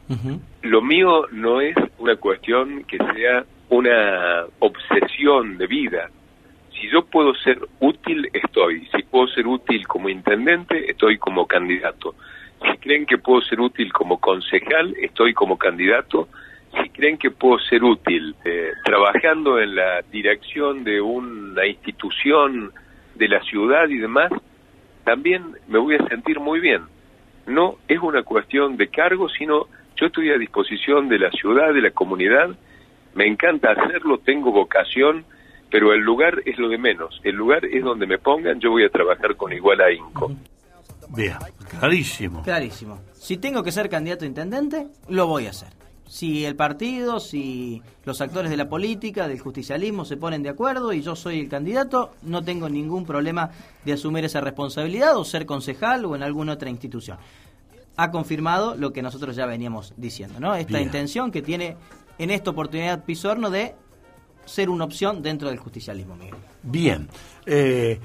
Lo 0.63 0.83
mío 0.83 1.27
no 1.33 1.61
es 1.61 1.77
una 1.99 2.17
cuestión 2.17 2.85
que 2.85 2.99
sea 3.15 3.45
una 3.71 4.45
obsesión 4.59 5.57
de 5.59 5.67
vida. 5.67 6.11
Si 6.73 6.89
yo 6.91 7.05
puedo 7.05 7.35
ser 7.35 7.59
útil, 7.81 8.29
estoy. 8.33 8.87
Si 8.95 9.03
puedo 9.03 9.27
ser 9.29 9.47
útil 9.47 9.87
como 9.87 10.09
intendente, 10.09 10.91
estoy 10.91 11.19
como 11.19 11.47
candidato. 11.47 12.15
Si 12.63 12.77
creen 12.79 13.07
que 13.07 13.19
puedo 13.19 13.41
ser 13.43 13.61
útil 13.61 13.93
como 13.93 14.19
concejal, 14.19 14.95
estoy 15.01 15.35
como 15.35 15.57
candidato. 15.57 16.29
Si 16.83 16.91
creen 16.91 17.19
que 17.19 17.31
puedo 17.31 17.59
ser 17.59 17.83
útil 17.83 18.35
eh, 18.45 18.73
trabajando 18.85 19.59
en 19.59 19.75
la 19.75 20.03
dirección 20.11 20.85
de 20.85 21.01
una 21.01 21.67
institución 21.67 22.73
de 23.15 23.29
la 23.29 23.41
ciudad 23.43 23.89
y 23.89 23.99
demás, 23.99 24.31
también 25.05 25.45
me 25.69 25.79
voy 25.79 25.97
a 25.97 26.09
sentir 26.09 26.39
muy 26.41 26.61
bien. 26.61 26.83
No 27.47 27.77
es 27.89 27.99
una 28.01 28.23
cuestión 28.23 28.77
de 28.77 28.89
cargo, 28.89 29.29
sino 29.29 29.67
yo 29.97 30.07
estoy 30.07 30.31
a 30.31 30.39
disposición 30.39 31.09
de 31.09 31.19
la 31.19 31.31
ciudad, 31.31 31.75
de 31.75 31.83
la 31.83 31.91
comunidad. 31.91 32.51
Me 33.15 33.27
encanta 33.27 33.73
hacerlo, 33.73 34.19
tengo 34.19 34.53
vocación, 34.53 35.25
pero 35.71 35.93
el 35.93 36.01
lugar 36.01 36.43
es 36.45 36.59
lo 36.59 36.69
de 36.69 36.79
menos. 36.79 37.21
El 37.25 37.37
lugar 37.37 37.65
es 37.65 37.83
donde 37.83 38.07
me 38.07 38.19
pongan, 38.19 38.61
yo 38.61 38.71
voy 38.71 38.85
a 38.85 38.89
trabajar 38.89 39.37
con 39.37 39.53
igual 39.53 39.81
ahínco. 39.81 40.33
Bien, 41.09 41.37
clarísimo. 41.69 42.43
Clarísimo. 42.43 43.01
Si 43.15 43.37
tengo 43.37 43.63
que 43.63 43.73
ser 43.73 43.89
candidato 43.89 44.25
a 44.25 44.29
intendente, 44.29 44.87
lo 45.09 45.27
voy 45.27 45.47
a 45.47 45.51
hacer. 45.51 45.69
Si 46.07 46.45
el 46.45 46.57
partido, 46.57 47.21
si 47.21 47.83
los 48.05 48.21
actores 48.21 48.51
de 48.51 48.57
la 48.57 48.69
política, 48.69 49.29
del 49.29 49.39
justicialismo 49.39 50.05
se 50.05 50.17
ponen 50.17 50.43
de 50.43 50.49
acuerdo 50.49 50.93
y 50.93 51.03
yo 51.03 51.15
soy 51.15 51.39
el 51.39 51.49
candidato, 51.49 52.15
no 52.23 52.43
tengo 52.43 52.69
ningún 52.69 53.07
problema 53.07 53.51
de 53.85 53.93
asumir 53.93 54.25
esa 54.25 54.41
responsabilidad 54.41 55.17
o 55.17 55.25
ser 55.25 55.47
concejal 55.47 56.05
o 56.05 56.17
en 56.17 56.25
alguna 56.25 56.55
otra 56.55 56.69
institución. 56.69 57.19
Ha 57.97 58.11
confirmado 58.11 58.75
lo 58.75 58.93
que 58.93 59.03
nosotros 59.03 59.37
ya 59.37 59.47
veníamos 59.47 59.95
diciendo, 59.97 60.41
¿no? 60.41 60.55
Esta 60.57 60.79
Bien. 60.79 60.85
intención 60.85 61.31
que 61.31 61.43
tiene 61.43 61.77
en 62.21 62.31
esta 62.31 62.51
oportunidad 62.51 63.05
Pisorno 63.05 63.51
de 63.51 63.75
ser 64.45 64.69
una 64.69 64.85
opción 64.85 65.23
dentro 65.23 65.49
del 65.49 65.59
justicialismo, 65.59 66.17
Miguel. 66.17 66.35
Bien. 66.63 67.09
Eh, 67.47 67.99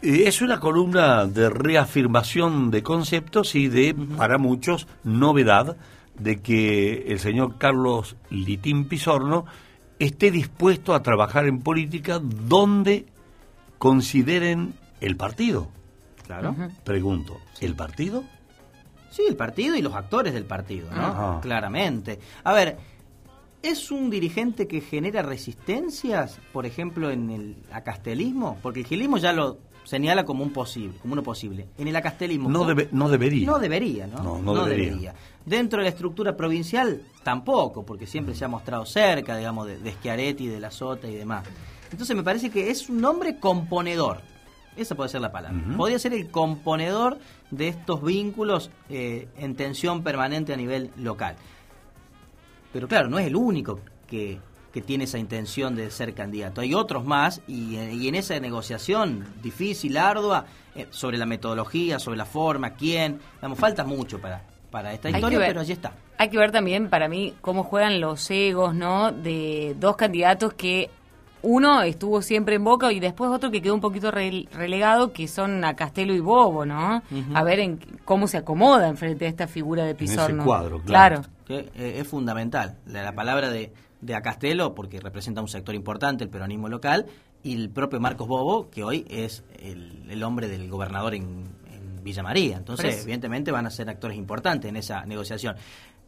es 0.00 0.40
una 0.40 0.58
columna 0.58 1.26
de 1.26 1.50
reafirmación 1.50 2.70
de 2.70 2.82
conceptos 2.82 3.54
y 3.54 3.68
de, 3.68 3.94
para 4.16 4.38
muchos, 4.38 4.86
novedad 5.04 5.76
de 6.18 6.40
que 6.40 7.04
el 7.08 7.18
señor 7.18 7.58
Carlos 7.58 8.16
Litín 8.30 8.86
Pisorno 8.88 9.44
esté 9.98 10.30
dispuesto 10.30 10.94
a 10.94 11.02
trabajar 11.02 11.46
en 11.46 11.60
política 11.60 12.18
donde 12.18 13.04
consideren 13.76 14.72
el 15.02 15.16
partido. 15.16 15.68
Claro. 16.26 16.56
Pregunto, 16.84 17.38
¿el 17.60 17.74
partido? 17.74 18.24
Sí, 19.10 19.24
el 19.28 19.36
partido 19.36 19.76
y 19.76 19.82
los 19.82 19.94
actores 19.94 20.32
del 20.32 20.44
partido, 20.44 20.88
¿no? 20.90 21.02
Ajá. 21.02 21.40
Claramente. 21.42 22.20
A 22.44 22.54
ver, 22.54 22.78
¿es 23.62 23.90
un 23.90 24.10
dirigente 24.10 24.66
que 24.66 24.80
genera 24.80 25.22
resistencias, 25.22 26.38
por 26.52 26.66
ejemplo, 26.66 27.10
en 27.10 27.30
el 27.30 27.56
acastelismo? 27.72 28.58
Porque 28.62 28.80
el 28.80 28.86
gilismo 28.86 29.18
ya 29.18 29.32
lo 29.32 29.58
señala 29.84 30.24
como 30.24 30.44
un 30.44 30.52
posible, 30.52 30.96
como 31.00 31.14
uno 31.14 31.22
posible. 31.22 31.66
En 31.78 31.88
el 31.88 31.96
acastelismo 31.96 32.48
No, 32.48 32.64
debe- 32.64 32.88
no 32.92 33.08
debería. 33.08 33.46
no 33.46 33.58
debería, 33.58 34.06
¿no? 34.06 34.22
No, 34.22 34.38
no 34.42 34.64
debería. 34.64 35.14
Dentro 35.44 35.78
de 35.78 35.84
la 35.84 35.88
estructura 35.90 36.36
provincial 36.36 37.02
tampoco, 37.24 37.84
porque 37.84 38.06
siempre 38.06 38.34
se 38.34 38.44
ha 38.44 38.48
mostrado 38.48 38.84
cerca, 38.86 39.36
digamos, 39.36 39.66
de, 39.66 39.78
de 39.78 39.92
Schiaretti, 39.92 40.46
de 40.46 40.60
la 40.60 40.70
Sota 40.70 41.08
y 41.08 41.14
demás. 41.16 41.44
Entonces 41.90 42.14
me 42.14 42.22
parece 42.22 42.50
que 42.50 42.70
es 42.70 42.88
un 42.88 43.04
hombre 43.04 43.38
componedor. 43.38 44.20
Esa 44.76 44.94
puede 44.94 45.08
ser 45.10 45.20
la 45.20 45.32
palabra. 45.32 45.58
Podría 45.76 45.98
ser 45.98 46.12
el 46.14 46.30
componedor 46.30 47.18
de 47.50 47.68
estos 47.68 48.02
vínculos 48.04 48.70
eh, 48.88 49.28
en 49.36 49.56
tensión 49.56 50.02
permanente 50.04 50.54
a 50.54 50.56
nivel 50.56 50.90
local. 50.96 51.34
Pero 52.72 52.88
claro, 52.88 53.08
no 53.08 53.18
es 53.18 53.26
el 53.26 53.36
único 53.36 53.80
que, 54.08 54.38
que 54.72 54.80
tiene 54.80 55.04
esa 55.04 55.18
intención 55.18 55.74
de 55.74 55.90
ser 55.90 56.14
candidato. 56.14 56.60
Hay 56.60 56.74
otros 56.74 57.04
más 57.04 57.40
y, 57.48 57.76
eh, 57.76 57.92
y 57.92 58.08
en 58.08 58.14
esa 58.14 58.38
negociación 58.40 59.24
difícil, 59.42 59.96
ardua, 59.96 60.46
eh, 60.74 60.86
sobre 60.90 61.18
la 61.18 61.26
metodología, 61.26 61.98
sobre 61.98 62.16
la 62.16 62.24
forma, 62.26 62.70
quién, 62.74 63.18
digamos, 63.36 63.58
falta 63.58 63.82
mucho 63.84 64.20
para, 64.20 64.42
para 64.70 64.92
esta 64.92 65.08
Hay 65.08 65.14
historia, 65.14 65.38
ver. 65.38 65.48
pero 65.48 65.60
allí 65.60 65.72
está. 65.72 65.92
Hay 66.18 66.28
que 66.28 66.38
ver 66.38 66.52
también, 66.52 66.88
para 66.90 67.08
mí, 67.08 67.34
cómo 67.40 67.64
juegan 67.64 68.00
los 68.00 68.30
egos, 68.30 68.74
¿no? 68.74 69.10
De 69.10 69.74
dos 69.80 69.96
candidatos 69.96 70.52
que 70.54 70.90
uno 71.42 71.80
estuvo 71.82 72.20
siempre 72.20 72.56
en 72.56 72.64
boca 72.64 72.92
y 72.92 73.00
después 73.00 73.30
otro 73.30 73.50
que 73.50 73.62
quedó 73.62 73.74
un 73.74 73.80
poquito 73.80 74.10
re- 74.10 74.46
relegado, 74.52 75.12
que 75.14 75.26
son 75.26 75.64
a 75.64 75.74
Castelo 75.74 76.12
y 76.14 76.20
Bobo, 76.20 76.66
¿no? 76.66 77.02
A 77.34 77.42
ver 77.42 77.60
en 77.60 77.78
cómo 78.04 78.28
se 78.28 78.36
acomodan 78.36 78.98
frente 78.98 79.24
a 79.24 79.28
esta 79.28 79.46
figura 79.48 79.84
de 79.84 79.94
Pizorno. 79.94 80.44
cuadro, 80.44 80.80
claro. 80.82 81.22
Que 81.50 81.70
eh, 81.74 82.00
es 82.00 82.06
fundamental. 82.08 82.78
La, 82.86 83.02
la 83.02 83.14
palabra 83.14 83.50
de, 83.50 83.72
de 84.00 84.14
Acastelo, 84.14 84.74
porque 84.74 85.00
representa 85.00 85.40
un 85.40 85.48
sector 85.48 85.74
importante, 85.74 86.24
el 86.24 86.30
peronismo 86.30 86.68
local, 86.68 87.06
y 87.42 87.54
el 87.54 87.70
propio 87.70 88.00
Marcos 88.00 88.28
Bobo, 88.28 88.70
que 88.70 88.84
hoy 88.84 89.06
es 89.08 89.44
el, 89.60 90.04
el 90.10 90.22
hombre 90.22 90.48
del 90.48 90.68
gobernador 90.68 91.14
en, 91.14 91.24
en 91.72 92.04
Villa 92.04 92.22
María. 92.22 92.56
Entonces, 92.58 93.02
evidentemente 93.02 93.50
van 93.50 93.66
a 93.66 93.70
ser 93.70 93.88
actores 93.88 94.16
importantes 94.18 94.68
en 94.68 94.76
esa 94.76 95.04
negociación. 95.06 95.56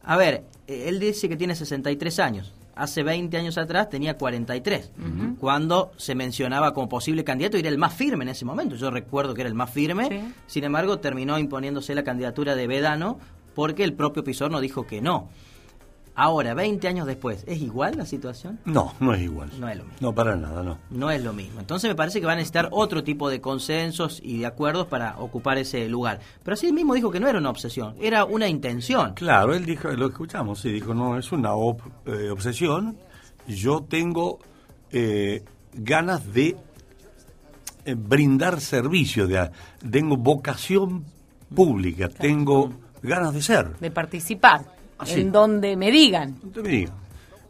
A 0.05 0.16
ver, 0.16 0.44
eh, 0.66 0.85
él 0.88 0.98
dice 1.00 1.28
que 1.28 1.37
tiene 1.37 1.55
63 1.55 2.18
años. 2.18 2.52
Hace 2.74 3.02
20 3.02 3.37
años 3.37 3.59
atrás 3.59 3.90
tenía 3.90 4.16
43, 4.16 4.92
Ujú. 4.98 5.37
cuando 5.37 5.92
se 5.98 6.14
mencionaba 6.14 6.72
como 6.72 6.88
posible 6.88 7.22
candidato 7.22 7.59
y 7.59 7.61
era 7.61 7.68
el 7.68 7.76
más 7.76 7.92
firme 7.94 8.24
en 8.24 8.31
ese 8.31 8.46
momento. 8.46 8.76
Yo 8.76 8.90
recuerdo 8.90 9.35
que 9.35 9.42
era 9.42 9.48
el 9.48 9.55
más 9.55 9.70
firme, 9.70 10.09
Sí. 10.09 10.35
sin 10.46 10.64
embargo 10.64 10.98
terminó 10.98 11.38
imponiéndose 11.38 11.94
la 11.94 12.02
candidatura 12.02 12.55
de 12.55 12.66
Vedano 12.66 13.18
porque 13.54 13.84
el 13.84 13.94
propio 13.94 14.24
Pizorno 14.24 14.60
dijo 14.60 14.86
que 14.86 15.00
no. 15.00 15.28
Ahora, 16.14 16.52
20 16.52 16.86
años 16.88 17.06
después, 17.06 17.42
¿es 17.46 17.58
igual 17.62 17.96
la 17.96 18.04
situación? 18.04 18.58
No, 18.66 18.92
no 19.00 19.14
es 19.14 19.22
igual. 19.22 19.50
No 19.58 19.66
es 19.66 19.78
lo 19.78 19.84
mismo. 19.84 19.98
No, 20.00 20.14
para 20.14 20.36
nada, 20.36 20.62
no. 20.62 20.76
No 20.90 21.10
es 21.10 21.22
lo 21.24 21.32
mismo. 21.32 21.58
Entonces 21.60 21.88
me 21.88 21.94
parece 21.94 22.20
que 22.20 22.26
va 22.26 22.32
a 22.32 22.36
necesitar 22.36 22.68
otro 22.70 23.02
tipo 23.02 23.30
de 23.30 23.40
consensos 23.40 24.20
y 24.22 24.40
de 24.40 24.46
acuerdos 24.46 24.88
para 24.88 25.16
ocupar 25.18 25.56
ese 25.56 25.88
lugar. 25.88 26.20
Pero 26.44 26.52
así 26.52 26.70
mismo 26.70 26.92
dijo 26.92 27.10
que 27.10 27.18
no 27.18 27.28
era 27.28 27.38
una 27.38 27.48
obsesión, 27.48 27.94
era 27.98 28.26
una 28.26 28.46
intención. 28.46 29.14
Claro, 29.14 29.54
él 29.54 29.64
dijo, 29.64 29.88
lo 29.92 30.08
escuchamos, 30.08 30.60
sí, 30.60 30.70
dijo, 30.70 30.92
no, 30.92 31.16
es 31.16 31.32
una 31.32 31.54
ob- 31.54 31.80
eh, 32.04 32.28
obsesión. 32.28 32.94
Yo 33.48 33.82
tengo 33.88 34.38
eh, 34.90 35.42
ganas 35.72 36.30
de 36.34 36.56
eh, 37.86 37.94
brindar 37.96 38.60
servicio, 38.60 39.26
de, 39.26 39.50
tengo 39.90 40.18
vocación 40.18 41.06
pública, 41.54 42.10
tengo 42.10 42.70
ganas 43.02 43.34
de 43.34 43.42
ser. 43.42 43.76
De 43.78 43.90
participar. 43.90 44.64
Ah. 44.98 45.04
En 45.08 45.32
donde 45.32 45.76
me 45.76 45.90
digan. 45.90 46.38
Donde 46.42 46.62
me 46.62 46.68
digan. 46.68 46.94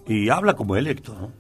Y 0.07 0.29
habla 0.31 0.55
como 0.55 0.77
electo, 0.77 1.15
¿no? 1.15 1.31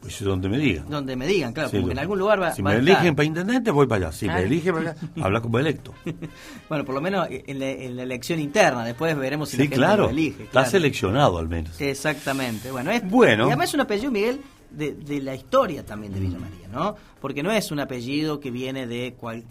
Pues 0.00 0.22
donde 0.22 0.48
me 0.48 0.58
digan. 0.58 0.88
Donde 0.88 1.16
me 1.16 1.26
digan, 1.26 1.52
claro, 1.52 1.68
Sí, 1.70 1.76
como 1.76 1.88
que 1.88 1.92
en 1.92 1.98
algún 1.98 2.18
lugar 2.20 2.40
va, 2.40 2.52
si 2.52 2.62
va 2.62 2.70
me 2.70 2.76
a 2.76 2.78
eligen 2.78 3.16
para 3.16 3.26
intendente, 3.26 3.70
voy 3.72 3.86
para 3.88 4.06
allá. 4.06 4.12
Si 4.16 4.26
Claro. 4.26 4.40
me 4.40 4.46
eligen 4.46 4.74
para 4.74 4.90
allá, 4.92 5.00
habla 5.22 5.40
como 5.40 5.58
electo. 5.58 5.92
Bueno, 6.68 6.84
por 6.84 6.94
lo 6.94 7.00
menos 7.00 7.26
en 7.30 7.58
la, 7.58 7.68
en 7.68 7.96
la 7.96 8.02
elección 8.04 8.38
interna, 8.38 8.84
después 8.84 9.16
veremos 9.16 9.48
si 9.50 9.56
la 9.56 9.62
Sí, 9.64 9.68
gente 9.68 9.76
claro. 9.76 10.04
lo 10.04 10.10
elige. 10.10 10.42
Está 10.44 10.52
claro. 10.52 10.70
seleccionado 10.70 11.38
al 11.38 11.48
menos. 11.48 11.80
Exactamente. 11.80 12.70
Bueno, 12.70 12.90
es, 12.92 13.08
Bueno. 13.10 13.44
Y 13.44 13.46
además 13.48 13.68
es 13.70 13.74
un 13.74 13.80
apellido, 13.80 14.10
Miguel, 14.12 14.40
de, 14.70 14.92
de 14.94 15.20
la 15.20 15.34
historia 15.34 15.84
también 15.84 16.12
de 16.14 16.20
Villa 16.20 16.38
María, 16.38 16.68
¿no? 16.72 16.94
Porque 17.20 17.42
no 17.42 17.50
es 17.50 17.72
un 17.72 17.80
apellido 17.80 18.38
que 18.38 18.50
viene 18.52 18.86
de, 18.86 19.14
cual, 19.18 19.42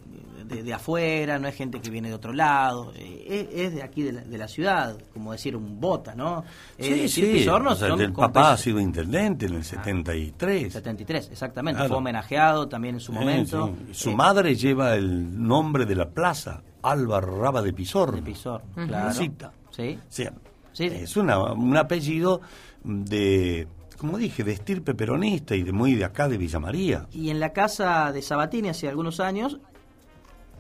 de, 0.48 0.64
de 0.64 0.74
afuera, 0.74 1.38
no 1.40 1.48
es 1.48 1.56
gente 1.56 1.80
que 1.82 1.90
viene 1.90 2.08
de 2.10 2.16
otro 2.16 2.34
lado, 2.34 2.92
eh, 2.96 3.50
es, 3.52 3.60
es 3.68 3.74
de 3.76 3.84
aquí 3.84 4.02
de 4.04 4.14
la, 4.14 4.22
de 4.22 4.38
la 4.38 4.48
ciudad, 4.48 4.98
como 5.14 5.32
decir 5.32 5.56
un 5.56 5.80
bota, 5.80 6.16
¿no? 6.16 6.44
Eh, 6.78 6.84
Sí, 6.84 6.90
decir 7.02 7.26
sí. 7.26 7.32
Pizorno 7.40 7.72
o 7.72 7.76
sea, 7.76 7.88
el 7.90 8.14
papá 8.14 8.54
ha 8.54 8.58
sido 8.58 8.80
intendente 8.80 9.46
en 9.48 9.56
el 9.56 9.64
73. 9.64 10.74
73, 10.74 11.30
exactamente. 11.32 11.78
Claro. 11.78 11.90
Fue 11.90 11.98
homenajeado 11.98 12.68
también 12.68 12.96
en 12.96 13.02
su 13.02 13.12
momento. 13.14 13.74
sí. 13.88 13.94
Su 13.94 14.10
Eh, 14.12 14.16
madre 14.16 14.56
lleva 14.56 14.96
el 14.96 15.42
nombre 15.48 15.86
de 15.86 15.96
la 15.96 16.10
plaza, 16.10 16.62
Alba 16.84 17.20
Raba 17.22 17.62
de 17.62 17.74
Pizorno. 17.74 18.16
De 18.18 18.22
Pizorno, 18.24 18.66
Ujú. 18.78 18.88
claro. 18.88 19.14
Cita. 19.14 19.52
Sí. 19.72 19.98
Sí. 20.10 20.86
Es 20.86 21.18
una, 21.18 21.54
un 21.54 21.76
apellido 21.76 22.40
de, 22.84 23.68
como 23.98 24.18
dije, 24.18 24.44
de 24.44 24.52
estirpe 24.54 24.94
peronista 24.94 25.56
y 25.56 25.64
de 25.64 25.72
muy 25.72 25.96
de 25.96 26.06
acá 26.06 26.28
de 26.30 26.38
Villa 26.38 26.60
María. 26.60 27.08
Y 27.12 27.30
en 27.32 27.40
la 27.40 27.52
casa 27.52 28.12
de 28.12 28.22
Sabatini 28.22 28.70
hace 28.70 28.88
algunos 28.88 29.20
años, 29.20 29.58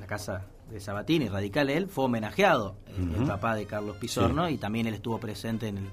la 0.08 0.15
casa 0.15 0.41
de 0.72 0.80
Sabatini, 0.80 1.28
radical 1.28 1.70
él, 1.70 1.88
fue 1.88 2.06
homenajeado 2.06 2.76
el 3.20 3.26
papá 3.26 3.56
de 3.56 3.65
Carlos 3.65 3.98
Pizorno 3.98 4.50
y 4.50 4.58
también 4.58 4.88
él 4.88 4.93
estuvo 4.93 5.17
presente 5.20 5.67
en 5.67 5.78
el, 5.80 5.84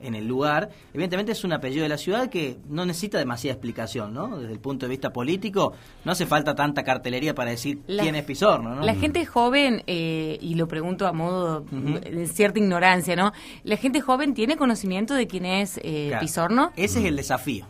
en 0.00 0.14
el 0.14 0.26
lugar. 0.28 0.70
Evidentemente 0.92 1.32
es 1.32 1.42
un 1.44 1.52
apellido 1.52 1.82
de 1.82 1.88
la 1.88 1.98
ciudad 1.98 2.30
que 2.30 2.56
no 2.68 2.86
necesita 2.86 3.18
demasiada 3.18 3.54
explicación, 3.54 4.14
¿no? 4.14 4.38
Desde 4.38 4.52
el 4.52 4.60
punto 4.60 4.86
de 4.86 4.90
vista 4.90 5.12
político, 5.12 5.72
no 6.04 6.12
hace 6.12 6.24
falta 6.24 6.54
tanta 6.54 6.84
cartelería 6.84 7.34
para 7.34 7.50
decir 7.50 7.80
La- 7.88 8.02
quién 8.04 8.14
es 8.14 8.24
Pizorno, 8.24 8.76
¿no? 8.76 8.82
La 8.82 8.94
gente 8.94 9.26
joven, 9.26 9.82
eh, 9.88 10.38
y 10.40 10.54
lo 10.54 10.68
pregunto 10.68 11.06
a 11.08 11.12
modo 11.12 11.60
de 11.62 12.26
cierta 12.28 12.58
ignorancia, 12.60 13.16
¿no? 13.16 13.32
La 13.64 13.76
gente 13.76 14.00
joven 14.00 14.34
tiene 14.34 14.56
conocimiento 14.56 15.14
de 15.14 15.26
quién 15.26 15.46
es 15.46 15.78
eh, 15.82 16.06
Claro. 16.10 16.20
Pizorno. 16.20 16.70
Ese 16.76 17.00
es 17.00 17.06
el 17.06 17.16
desafío. 17.16 17.66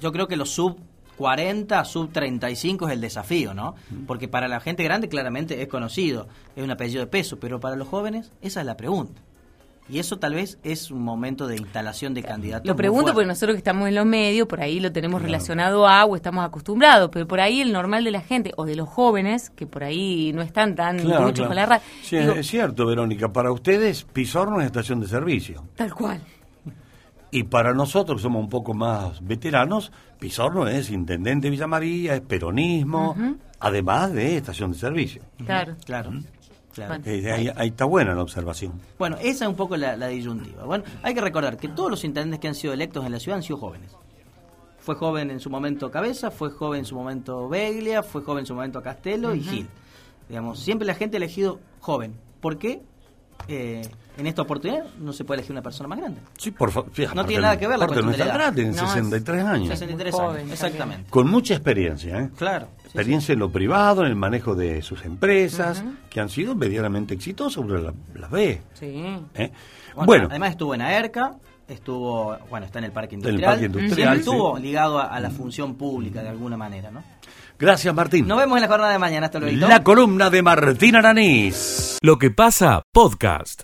Yo 0.00 0.12
creo 0.12 0.28
que 0.28 0.36
los 0.36 0.50
sub 0.50 0.76
40, 1.16 1.84
sub 1.84 2.10
35 2.12 2.88
es 2.88 2.92
el 2.92 3.00
desafío, 3.00 3.54
¿no? 3.54 3.74
Porque 4.06 4.28
para 4.28 4.48
la 4.48 4.60
gente 4.60 4.84
grande 4.84 5.08
claramente 5.08 5.60
es 5.62 5.68
conocido, 5.68 6.28
es 6.54 6.62
un 6.62 6.70
apellido 6.70 7.00
de 7.00 7.06
peso, 7.06 7.38
pero 7.38 7.60
para 7.60 7.76
los 7.76 7.88
jóvenes 7.88 8.32
esa 8.42 8.60
es 8.60 8.66
la 8.66 8.76
pregunta. 8.76 9.22
Y 9.88 10.00
eso 10.00 10.18
tal 10.18 10.34
vez 10.34 10.58
es 10.64 10.90
un 10.90 11.00
momento 11.02 11.46
de 11.46 11.56
instalación 11.56 12.12
de 12.12 12.24
candidatos. 12.24 12.66
Lo 12.66 12.74
pregunto 12.74 13.12
porque 13.12 13.26
nosotros 13.26 13.54
que 13.54 13.58
estamos 13.58 13.86
en 13.86 13.94
los 13.94 14.04
medios, 14.04 14.48
por 14.48 14.60
ahí 14.60 14.80
lo 14.80 14.90
tenemos 14.90 15.22
relacionado 15.22 15.86
a 15.86 16.04
o 16.04 16.16
estamos 16.16 16.44
acostumbrados, 16.44 17.08
pero 17.12 17.28
por 17.28 17.38
ahí 17.38 17.60
el 17.60 17.72
normal 17.72 18.02
de 18.02 18.10
la 18.10 18.20
gente 18.20 18.52
o 18.56 18.64
de 18.64 18.74
los 18.74 18.88
jóvenes, 18.88 19.50
que 19.50 19.64
por 19.64 19.84
ahí 19.84 20.32
no 20.34 20.42
están 20.42 20.74
tan 20.74 20.98
Claro, 20.98 21.32
con 21.32 21.54
la 21.54 21.66
radio, 21.66 21.84
Sí, 22.02 22.16
digo, 22.16 22.32
es 22.32 22.48
cierto, 22.48 22.84
Verónica. 22.86 23.32
Para 23.32 23.52
ustedes, 23.52 24.02
Pizorno 24.02 24.60
es 24.60 24.66
estación 24.66 24.98
de 25.00 25.06
servicio. 25.06 25.62
tal 25.76 25.94
cual. 25.94 26.20
Y 27.36 27.42
para 27.42 27.74
nosotros, 27.74 28.16
que 28.16 28.22
somos 28.22 28.42
un 28.42 28.48
poco 28.48 28.72
más 28.72 29.22
veteranos, 29.22 29.92
Pizorno 30.18 30.66
es 30.66 30.88
intendente 30.90 31.48
de 31.48 31.50
Villa 31.50 31.66
María, 31.66 32.14
es 32.14 32.22
peronismo, 32.22 33.14
además 33.60 34.14
de 34.14 34.38
estación 34.38 34.72
de 34.72 34.78
servicio. 34.78 35.20
Claro. 35.44 35.76
Claro. 35.84 36.12
claro. 36.72 37.02
Eh, 37.04 37.30
ahí, 37.30 37.50
ahí 37.54 37.68
está 37.68 37.84
buena 37.84 38.14
la 38.14 38.22
observación. 38.22 38.80
Bueno, 38.98 39.18
esa 39.20 39.44
es 39.44 39.50
un 39.50 39.54
poco 39.54 39.76
la, 39.76 39.98
la 39.98 40.06
disyuntiva. 40.08 40.64
Bueno, 40.64 40.84
hay 41.02 41.12
que 41.12 41.20
recordar 41.20 41.58
que 41.58 41.68
todos 41.68 41.90
los 41.90 42.04
intendentes 42.04 42.40
que 42.40 42.48
han 42.48 42.54
sido 42.54 42.72
electos 42.72 43.04
en 43.04 43.12
la 43.12 43.20
ciudad 43.20 43.36
han 43.36 43.42
sido 43.42 43.58
jóvenes. 43.58 43.90
Fue 44.78 44.94
joven 44.94 45.30
en 45.30 45.38
su 45.38 45.50
momento 45.50 45.90
Cabeza, 45.90 46.30
fue 46.30 46.48
joven 46.48 46.78
en 46.78 46.84
su 46.86 46.94
momento 46.94 47.50
Beglia, 47.50 48.02
fue 48.02 48.22
joven 48.22 48.40
en 48.40 48.46
su 48.46 48.54
momento 48.54 48.82
Castelo 48.82 49.34
y. 49.34 49.42
Gil. 49.42 49.68
Digamos, 50.30 50.58
siempre 50.58 50.86
la 50.86 50.94
gente 50.94 51.16
ha 51.16 51.18
elegido 51.18 51.60
joven. 51.80 52.14
¿Por 52.40 52.56
qué? 52.56 52.80
eh, 53.48 53.82
en 54.18 54.26
esta 54.26 54.42
oportunidad 54.42 54.84
no 54.98 55.12
se 55.12 55.24
puede 55.24 55.40
elegir 55.40 55.52
una 55.52 55.62
persona 55.62 55.88
más 55.88 55.98
grande. 55.98 56.20
Sí, 56.38 56.50
por 56.50 56.70
favor. 56.70 56.90
No 57.14 57.24
tiene 57.24 57.42
nada 57.42 57.58
que 57.58 57.66
ver 57.66 57.78
la 57.78 57.86
cuestión 57.86 58.06
no 58.06 58.12
de 58.12 58.18
la 58.18 58.24
está 58.24 58.34
edad. 58.36 58.42
grande, 58.44 58.62
en 58.62 58.68
No, 58.76 58.82
es 58.84 58.90
63 58.90 59.44
años. 59.44 59.68
63 59.68 60.12
Muy 60.14 60.20
años, 60.20 60.32
joven 60.32 60.50
exactamente. 60.52 61.10
Con 61.10 61.28
mucha 61.30 61.54
experiencia, 61.54 62.18
¿eh? 62.20 62.30
Claro. 62.36 62.68
Experiencia 62.84 63.32
en 63.34 63.38
lo 63.40 63.50
privado, 63.50 64.02
en 64.02 64.08
el 64.08 64.16
manejo 64.16 64.54
de 64.54 64.80
sus 64.82 65.04
empresas, 65.04 65.84
que 66.08 66.20
han 66.20 66.28
sido 66.30 66.54
medianamente 66.54 67.12
exitosas, 67.14 67.58
uno 67.58 67.76
la- 67.76 67.92
las 68.14 68.30
ve. 68.30 68.62
Sí. 68.74 68.86
¿eh? 69.34 69.52
Bueno, 69.94 70.06
Bueno, 70.06 70.26
además 70.30 70.50
estuvo 70.52 70.74
en 70.74 70.80
AERCA, 70.82 71.32
estuvo, 71.68 72.36
bueno, 72.48 72.64
está 72.66 72.78
en 72.78 72.86
el 72.86 72.92
parque 72.92 73.16
el 73.16 73.20
industrial. 73.20 73.50
parque 73.52 73.66
industrial, 73.66 74.18
estuvo 74.18 74.56
sí. 74.56 74.62
ligado 74.62 74.98
a, 74.98 75.06
a 75.14 75.20
la 75.20 75.30
función 75.30 75.74
pública 75.74 76.22
de 76.22 76.28
alguna 76.30 76.56
manera, 76.56 76.90
¿no? 76.90 77.02
gracias 77.58 77.94
Martín. 77.94 78.28
Nos 78.28 78.36
vemos 78.38 78.56
en 78.58 78.62
la 78.62 78.68
jornada 78.68 78.92
de 78.92 78.98
mañana, 78.98 79.26
hasta 79.26 79.38
luego. 79.38 79.66
La 79.66 79.82
columna 79.82 80.28
de 80.28 80.42
Martín 80.42 80.94
Aranís. 80.96 81.96
Lo 82.02 82.18
que 82.18 82.30
pasa, 82.30 82.82
podcast. 82.92 83.62